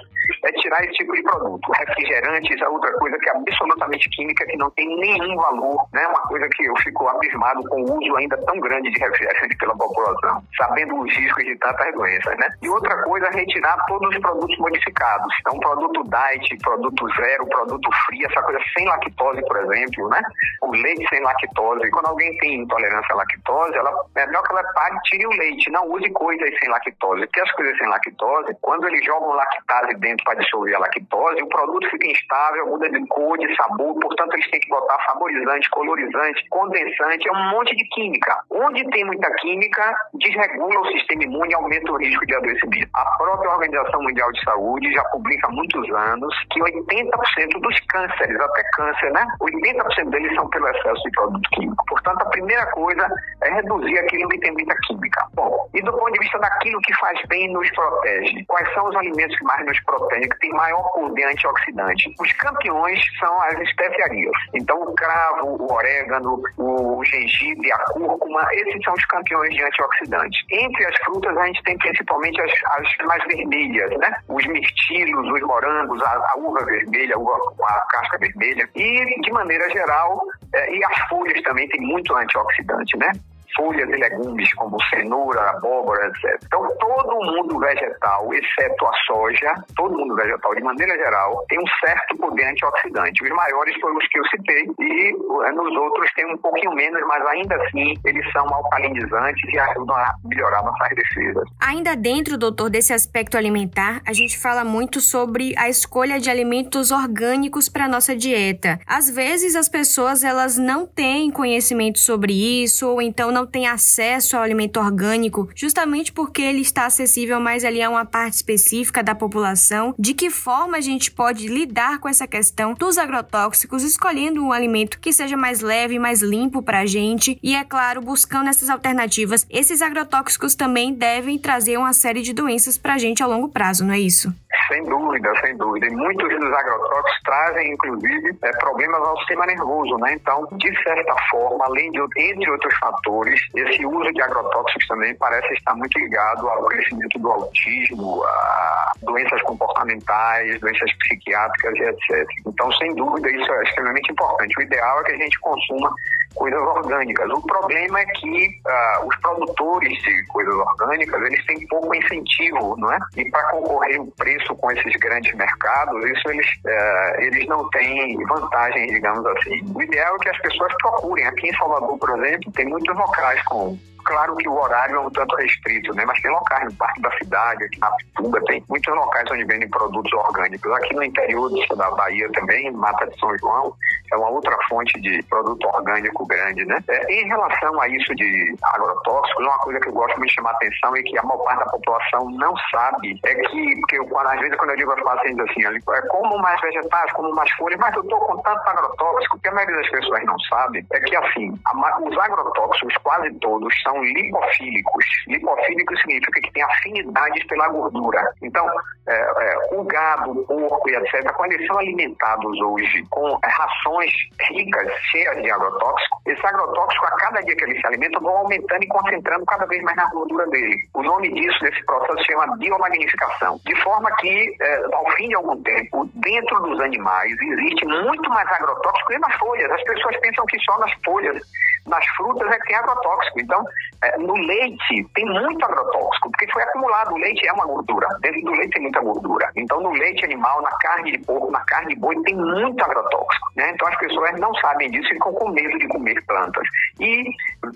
é 0.46 0.52
tirar 0.54 0.84
esse 0.84 0.94
tipo 0.94 1.14
de 1.14 1.24
produto. 1.24 1.72
Refrigerantes 1.72 2.62
é 2.62 2.70
outra 2.70 2.92
coisa 2.94 3.18
que 3.18 3.30
é 3.30 3.36
absolutamente 3.36 4.10
química, 4.10 4.46
que 4.46 4.58
não 4.58 4.70
tem 4.72 4.88
nenhum 4.88 5.36
valor, 5.36 5.88
né? 5.94 6.06
Uma 6.08 6.22
coisa 6.28 6.48
que 6.50 6.66
eu 6.66 6.74
fico 6.84 7.08
abismado 7.08 7.62
com 7.70 7.82
o 7.82 7.98
uso 7.98 8.16
ainda 8.18 8.38
tão 8.46 8.60
grande 8.60 8.92
de 8.92 9.00
refrigerante 9.00 9.58
pela 9.58 9.76
população, 9.76 10.44
sabendo 10.58 11.00
os 11.00 11.16
riscos 11.16 11.44
de 11.44 11.58
tantas 11.58 11.94
doenças, 11.94 12.38
né? 12.38 12.48
E 12.62 12.70
outra 12.70 13.02
coisa 13.04 13.28
é 13.28 13.32
retirar 13.32 13.78
todos 13.88 14.10
os 14.10 14.22
produtos 14.22 14.58
modificados. 14.60 15.34
Então, 15.40 15.60
produto 15.60 16.04
diet, 16.04 16.58
produto 16.62 17.08
zero, 17.16 17.48
produto 17.48 17.90
free, 18.06 18.26
essa 18.26 18.42
coisa 18.44 18.60
sem 18.78 18.86
lactose, 18.86 19.42
por 19.46 19.58
exemplo, 19.58 20.10
né? 20.10 20.22
O 20.62 20.72
leite 20.72 21.08
sem 21.10 21.22
lactose. 21.22 21.90
Quando 21.92 22.08
alguém 22.08 22.38
tem 22.38 22.62
intolerância 22.62 23.14
à 23.14 23.18
lactose, 23.18 23.76
ela, 23.78 23.92
é 24.16 24.26
melhor 24.26 24.44
que 24.44 24.52
ela 24.52 24.74
tire 25.04 25.26
o 25.26 25.32
leite, 25.32 25.72
não 25.72 25.90
use 25.90 26.10
coisas 26.12 26.50
sem 26.60 26.70
lactose. 26.70 27.22
Porque 27.22 27.42
as 27.42 27.52
coisas 27.52 27.78
sem 27.78 27.88
lactose, 27.88 28.58
quando 28.62 28.88
eles 28.88 29.06
jogam 29.06 29.34
lactase 29.34 29.94
dentro 30.00 30.24
para 30.26 30.40
dissolver 30.40 30.76
a 30.76 30.80
lactose, 30.80 31.42
o 31.42 31.50
produto 31.50 31.90
fica 31.90 32.08
instável, 32.08 32.68
muda 32.68 32.90
de 32.90 33.08
cor, 33.08 33.38
de 33.38 33.56
sabor, 33.56 34.00
portanto 34.00 34.34
eles 34.34 34.50
têm 34.50 34.60
que 34.60 34.70
botar 34.70 34.98
saborizante, 35.06 35.70
colorizante, 35.70 36.48
condensante, 36.50 37.28
é 37.28 37.32
um 37.32 37.50
monte 37.52 37.76
de 37.76 37.84
química. 37.90 38.38
Onde 38.50 38.84
tem 38.90 39.06
muita 39.06 39.30
química, 39.36 39.96
desregula 40.14 40.80
o 40.80 40.92
sistema 40.92 41.24
imune 41.24 41.52
e 41.52 41.56
aumenta 41.56 41.92
o 41.92 41.98
risco 41.98 42.26
de 42.26 42.36
adoecimento. 42.36 42.90
A 42.94 43.06
própria 43.18 43.52
Organização 43.52 44.02
Mundial 44.02 44.32
de 44.32 44.44
Saúde 44.44 44.92
já 44.94 45.04
publica 45.06 45.48
há 45.48 45.52
muitos 45.52 45.90
anos 45.92 46.34
que 46.52 46.60
80% 46.60 47.62
dos 47.62 47.80
cânceres, 47.88 48.40
até 48.40 48.64
câncer, 48.74 49.12
né? 49.12 49.26
80% 49.42 50.10
deles 50.10 50.36
são 50.36 50.50
pelo 50.50 50.68
excesso 50.68 51.04
de 51.04 51.12
produto 51.12 51.50
químico. 51.52 51.86
Portanto, 51.88 52.22
a 52.22 52.30
primeira 52.30 52.66
coisa 52.72 53.08
é 53.44 53.54
reduzir 53.54 53.98
aquilo 54.00 54.30
que 54.30 54.40
tem 54.40 54.52
muita 54.52 54.73
química. 54.88 55.26
Bom, 55.34 55.70
e 55.74 55.82
do 55.82 55.92
ponto 55.92 56.12
de 56.12 56.20
vista 56.20 56.40
daquilo 56.40 56.80
que 56.82 56.94
faz 56.96 57.20
bem 57.28 57.46
e 57.46 57.54
nos 57.54 57.70
protege, 57.72 58.46
quais 58.48 58.74
são 58.74 58.88
os 58.88 58.96
alimentos 58.96 59.38
que 59.38 59.44
mais 59.44 59.66
nos 59.66 59.80
protegem, 59.82 60.30
que 60.30 60.40
tem 60.40 60.52
maior 60.52 60.84
poder 60.94 61.26
antioxidante? 61.26 62.14
Os 62.20 62.32
campeões 62.34 63.00
são 63.20 63.42
as 63.42 63.60
especiarias. 63.60 64.32
Então, 64.54 64.82
o 64.82 64.94
cravo, 64.94 65.48
o 65.48 65.74
orégano, 65.74 66.42
o 66.58 67.04
gengibre, 67.04 67.72
a 67.72 67.78
cúrcuma, 67.92 68.48
esses 68.54 68.84
são 68.84 68.94
os 68.94 69.06
campeões 69.06 69.54
de 69.54 69.64
antioxidantes. 69.64 70.44
Entre 70.52 70.86
as 70.86 70.98
frutas, 70.98 71.36
a 71.38 71.46
gente 71.48 71.64
tem 71.64 71.78
principalmente 71.78 72.42
as, 72.42 72.52
as 72.78 73.06
mais 73.06 73.24
vermelhas, 73.26 73.90
né? 73.98 74.16
Os 74.30 74.46
mirtilos, 74.46 75.32
os 75.32 75.42
morangos, 75.42 76.02
a, 76.04 76.12
a 76.12 76.38
uva 76.38 76.66
vermelha, 76.66 77.16
a 77.16 77.20
uva 77.20 77.34
a 77.64 77.86
casca 77.90 78.18
vermelha. 78.18 78.70
E, 78.76 79.22
de 79.22 79.32
maneira 79.32 79.70
geral, 79.70 80.22
é, 80.54 80.76
e 80.76 80.84
as 80.86 81.00
folhas 81.10 81.42
também 81.44 81.68
tem 81.70 81.82
muito 81.82 82.16
antioxidante, 82.16 82.98
né? 82.98 83.12
Folhas 83.56 83.90
e 83.90 83.98
legumes 83.98 84.54
como 84.56 84.78
cenoura, 84.90 85.42
abóbora, 85.52 86.08
etc. 86.08 86.40
Então, 86.46 86.68
todo 86.80 87.26
mundo 87.26 87.60
vegetal, 87.60 88.34
exceto 88.34 88.86
a 88.86 88.94
soja, 89.06 89.54
todo 89.76 89.98
mundo 89.98 90.16
vegetal, 90.16 90.56
de 90.56 90.64
maneira 90.64 90.96
geral, 90.96 91.46
tem 91.50 91.60
um 91.60 91.68
certo 91.86 92.18
poder 92.18 92.46
antioxidante. 92.46 93.24
Os 93.24 93.30
maiores 93.30 93.76
foram 93.80 93.98
os 93.98 94.08
que 94.08 94.20
eu 94.20 94.26
citei 94.28 94.64
e 94.80 95.10
eh, 95.10 95.52
nos 95.52 95.76
outros 95.76 96.12
tem 96.16 96.26
um 96.34 96.38
pouquinho 96.38 96.74
menos, 96.74 97.02
mas 97.08 97.26
ainda 97.28 97.56
assim 97.64 97.94
eles 98.06 98.32
são 98.32 98.46
alcalinizantes 98.54 99.54
e 99.54 99.60
ajudam 99.60 99.96
a 99.96 100.14
melhorar 100.26 100.64
nossas 100.64 100.90
defesas. 100.96 101.44
Ainda 101.62 101.96
dentro, 101.96 102.38
doutor, 102.38 102.70
desse 102.70 102.94
aspecto 102.94 103.38
alimentar, 103.38 104.02
a 104.06 104.14
gente 104.14 104.40
fala 104.40 104.64
muito 104.64 105.00
sobre 105.00 105.54
a 105.58 105.70
escolha 105.70 106.20
de 106.20 106.30
alimentos 106.30 106.92
orgânicos 106.92 107.70
para 107.70 107.88
nossa 107.88 108.16
dieta. 108.16 108.80
Às 108.88 109.10
vezes 109.10 109.56
as 109.56 109.70
pessoas 109.70 110.24
elas 110.24 110.58
não 110.58 110.86
têm 110.86 111.32
conhecimento 111.32 112.00
sobre 112.00 112.34
isso 112.64 112.88
ou 112.88 113.02
então 113.02 113.32
não 113.32 113.43
não 113.44 113.48
tem 113.48 113.68
acesso 113.68 114.38
ao 114.38 114.44
alimento 114.44 114.80
orgânico, 114.80 115.50
justamente 115.54 116.14
porque 116.14 116.42
ele 116.42 116.62
está 116.62 116.86
acessível 116.86 117.40
mais 117.42 117.66
ali 117.66 117.82
a 117.82 117.90
uma 117.90 118.06
parte 118.06 118.36
específica 118.36 119.04
da 119.04 119.14
população. 119.14 119.94
De 120.00 120.14
que 120.14 120.30
forma 120.30 120.78
a 120.78 120.82
gente 120.82 121.12
pode 121.12 121.48
lidar 121.48 122.00
com 122.00 122.08
essa 122.08 122.26
questão 122.26 122.74
dos 122.74 122.98
agrotóxicos, 122.98 123.84
escolhendo 123.84 124.44
um 124.44 124.54
alimento 124.54 125.00
que 125.00 125.12
seja 125.12 125.36
mais 125.36 125.60
leve, 125.60 126.00
mais 126.00 126.22
limpo 126.22 126.62
para 126.62 126.80
a 126.80 126.86
gente 126.86 127.38
e, 127.44 127.54
é 127.54 127.64
claro, 127.66 128.02
buscando 128.02 128.50
essas 128.50 128.70
alternativas. 128.70 129.46
Esses 129.50 129.82
agrotóxicos 129.82 130.56
também 130.56 130.94
devem 130.94 131.38
trazer 131.38 131.78
uma 131.78 131.92
série 131.92 132.22
de 132.22 132.32
doenças 132.32 132.78
para 132.78 132.94
a 132.94 132.98
gente 132.98 133.22
a 133.22 133.28
longo 133.28 133.50
prazo, 133.50 133.84
não 133.84 133.94
é 133.94 134.00
isso? 134.00 134.34
Sem 134.68 134.84
dúvida, 134.84 135.32
sem 135.42 135.58
dúvida. 135.58 135.88
E 135.88 135.96
muitos 135.96 136.30
dos 136.30 136.54
agrotóxicos 136.54 137.22
trazem, 137.24 137.74
inclusive, 137.74 138.38
é, 138.44 138.52
problemas 138.58 139.02
ao 139.02 139.18
sistema 139.18 139.46
nervoso, 139.48 139.98
né? 139.98 140.14
Então, 140.14 140.48
de 140.52 140.84
certa 140.84 141.16
forma, 141.32 141.66
além 141.66 141.92
de, 141.92 142.00
entre 142.18 142.52
outros 142.52 142.78
fatores, 142.78 143.42
esse 143.56 143.86
uso 143.86 144.12
de 144.14 144.22
agrotóxicos 144.22 144.88
também 144.88 145.16
parece 145.16 145.54
estar 145.54 145.76
muito 145.76 145.98
ligado 145.98 146.48
ao 146.48 146.66
crescimento 146.66 147.18
do 147.20 147.32
autismo, 147.32 148.24
a 148.24 148.92
doenças 149.02 149.42
comportamentais, 149.42 150.60
doenças 150.60 150.92
psiquiátricas 150.98 151.74
e 151.76 151.84
etc. 151.84 152.28
Então, 152.46 152.72
sem 152.74 152.94
dúvida, 152.96 153.30
isso 153.32 153.52
é 153.52 153.64
extremamente 153.64 154.12
importante. 154.12 154.60
O 154.60 154.62
ideal 154.62 155.00
é 155.00 155.04
que 155.04 155.12
a 155.14 155.18
gente 155.18 155.40
consuma 155.40 155.94
coisas 156.36 156.60
orgânicas. 156.60 157.30
O 157.30 157.42
problema 157.42 158.00
é 158.00 158.06
que 158.06 158.48
uh, 158.48 159.08
os 159.08 159.16
produtores 159.18 159.98
de 160.04 160.26
coisas 160.28 160.54
orgânicas, 160.54 161.22
eles 161.22 161.46
têm 161.46 161.68
pouco 161.68 161.94
incentivo, 161.96 162.76
não 162.78 162.92
é? 162.92 163.00
E 163.18 163.30
para 163.30 163.44
concorrer 163.50 164.02
o 164.02 164.12
preço 164.12 164.56
com 164.56 164.72
esses 164.72 164.96
grandes 164.98 165.34
mercados, 165.36 166.04
isso 166.06 166.30
eles, 166.30 166.48
uh, 166.66 167.22
eles 167.22 167.48
não 167.48 167.70
têm 167.70 168.18
vantagem, 168.26 168.88
digamos 168.88 169.26
assim. 169.26 169.62
O 169.74 169.82
ideal 169.82 170.16
é 170.16 170.20
que 170.20 170.30
as 170.30 170.42
pessoas 170.42 170.74
procurem. 170.82 171.26
Aqui 171.26 171.50
em 171.50 171.58
Salvador, 171.58 171.98
por 171.98 172.10
exemplo, 172.18 172.52
tem 172.54 172.66
muitos 172.66 172.96
locais 172.96 173.42
com 173.44 173.78
Claro 174.04 174.36
que 174.36 174.50
o 174.50 174.60
horário 174.60 174.96
é 174.96 175.00
um 175.00 175.10
tanto 175.10 175.36
restrito, 175.36 175.94
né? 175.94 176.04
Mas 176.06 176.22
tem 176.22 176.32
locais 176.32 176.66
no 176.66 176.74
Parque 176.76 177.02
da 177.02 177.12
Cidade, 177.18 177.64
aqui 177.64 177.80
na 177.80 177.92
Pituba, 177.92 178.42
tem 178.46 178.64
muitos 178.70 178.94
locais 178.94 179.30
onde 179.32 179.46
vendem 179.46 179.70
produtos 179.70 180.14
orgânicos. 180.14 180.72
Aqui 180.74 180.96
no 180.96 181.04
interior 181.04 181.50
da 181.76 181.92
Bahia 181.92 182.30
também, 182.34 182.72
Mata 182.72 183.08
de 183.08 183.20
São 183.20 183.38
João, 183.38 183.74
é 184.12 184.18
uma 184.18 184.30
outra 184.30 184.56
fonte 184.70 185.00
de 185.02 185.22
produto 185.24 185.66
orgânico 185.68 186.26
grande, 186.26 186.66
né? 186.66 186.78
É, 186.88 187.14
em 187.14 187.28
relação 187.28 187.82
a 187.82 187.88
isso 187.88 188.14
de 188.16 188.56
agrotóxicos, 188.64 189.46
uma 189.46 189.60
coisa 189.60 189.80
que 189.80 189.90
eu 189.90 189.94
gosto 189.94 190.18
muito 190.18 190.30
de 190.30 190.36
chamar 190.36 190.52
a 190.52 190.54
atenção 190.54 190.98
e 190.98 191.04
que 191.04 191.18
a 191.18 191.24
maior 191.24 191.44
parte 191.44 191.60
da 191.60 191.72
população 191.72 192.30
não 192.32 192.54
sabe 192.72 193.20
é 193.26 193.36
que, 193.36 193.82
que 193.90 193.98
eu, 193.98 194.20
às 194.20 194.40
vezes 194.40 194.56
quando 194.58 194.72
eu 194.72 194.78
digo 194.78 194.92
aos 194.92 195.02
pacientes 195.02 195.40
assim, 195.40 195.64
é 195.66 196.02
como 196.08 196.38
mais 196.40 196.60
vegetais, 196.62 197.12
como 197.14 197.34
mais 197.36 197.52
folhas, 197.54 197.80
mas 197.80 197.96
eu 197.96 198.04
estou 198.04 198.20
com 198.20 198.38
tanto 198.42 198.70
agrotóxico, 198.70 199.40
que 199.40 199.50
a 199.50 199.54
maioria 199.54 199.78
das 199.78 199.90
pessoas 199.90 200.24
não 200.26 200.40
sabe 200.40 200.86
é 200.92 201.00
que 201.00 201.16
assim, 201.16 201.60
a, 201.66 202.00
os 202.02 202.18
agrotóxicos 202.18 202.96
quase 203.04 203.34
todos 203.40 203.74
são 203.82 203.93
são 203.94 204.04
lipofílicos. 204.04 205.06
Lipofílico 205.28 205.98
significa 205.98 206.42
que 206.42 206.52
tem 206.52 206.64
afinidades 206.64 207.46
pela 207.46 207.68
gordura. 207.70 208.22
Então, 208.42 208.66
é, 209.08 209.14
é, 209.14 209.76
o 209.76 209.84
gado, 209.84 210.32
o 210.32 210.46
porco 210.46 210.90
e 210.90 210.96
etc., 210.96 211.32
quando 211.34 211.54
eles 211.54 211.68
são 211.68 211.78
alimentados 211.78 212.62
hoje 212.62 213.04
com 213.10 213.38
rações 213.44 214.12
ricas, 214.50 214.92
cheias 215.12 215.42
de 215.42 215.52
agrotóxico, 215.52 216.22
esse 216.26 216.46
agrotóxico, 216.46 217.06
a 217.06 217.12
cada 217.18 217.42
dia 217.42 217.56
que 217.56 217.64
eles 217.66 217.80
se 217.80 217.88
alimentam, 217.88 218.22
vão 218.22 218.38
aumentando 218.38 218.84
e 218.84 218.88
concentrando 218.88 219.46
cada 219.46 219.66
vez 219.66 219.84
mais 219.84 219.98
na 219.98 220.10
gordura 220.10 220.48
dele. 220.48 220.76
O 220.96 221.04
nome 221.04 221.32
disso, 221.34 221.60
desse 221.62 221.86
processo, 221.86 222.26
chama 222.26 222.58
biomagnificação. 222.58 223.60
De 223.66 223.76
forma 223.84 224.10
que, 224.18 224.56
é, 224.62 224.84
ao 224.94 225.10
fim 225.12 225.28
de 225.28 225.36
algum 225.36 225.62
tempo, 225.62 226.10
dentro 226.16 226.60
dos 226.62 226.80
animais, 226.80 227.32
existe 227.42 227.86
muito 227.86 228.30
mais 228.30 228.48
agrotóxico 228.52 229.14
e 229.14 229.20
nas 229.20 229.36
folhas. 229.36 229.72
As 229.72 229.84
pessoas 229.84 230.18
pensam 230.20 230.46
que 230.46 230.58
só 230.60 230.80
nas 230.80 230.92
folhas 231.04 231.42
nas 231.88 232.06
frutas 232.16 232.50
é 232.50 232.60
que 232.60 232.68
tem 232.68 232.78
agrotóxico. 232.78 233.40
Então, 233.40 233.64
é, 234.04 234.18
no 234.18 234.36
leite 234.36 235.08
tem 235.16 235.26
muito 235.26 235.64
agrotóxico, 235.66 236.30
porque 236.32 236.52
foi 236.52 236.64
acumulado. 236.64 237.14
O 237.14 237.18
leite 237.18 237.48
é 237.48 237.54
uma 237.54 237.66
gordura. 237.66 238.08
Dentro 238.22 238.42
do 238.42 238.52
leite 238.52 238.74
tem 238.74 238.82
muita 238.84 239.00
gordura. 239.00 239.50
Então, 239.56 239.80
no 239.82 239.92
leite 239.92 240.26
animal, 240.26 240.62
na 240.62 240.72
carne 240.78 241.12
de 241.12 241.18
porco, 241.20 241.52
na 241.52 241.62
carne 241.62 241.94
de 241.94 242.00
boi, 242.00 242.16
tem 242.24 242.36
muito 242.36 242.84
agrotóxico. 242.84 243.48
Né? 243.56 243.72
Então, 243.74 243.88
as 243.88 243.98
pessoas 243.98 244.40
não 244.40 244.54
sabem 244.56 244.92
disso 244.92 245.08
e 245.08 245.14
ficam 245.14 245.34
com 245.34 245.50
medo 245.50 245.78
de 245.78 245.88
comer 245.88 246.24
plantas. 246.26 246.68
E 247.00 247.24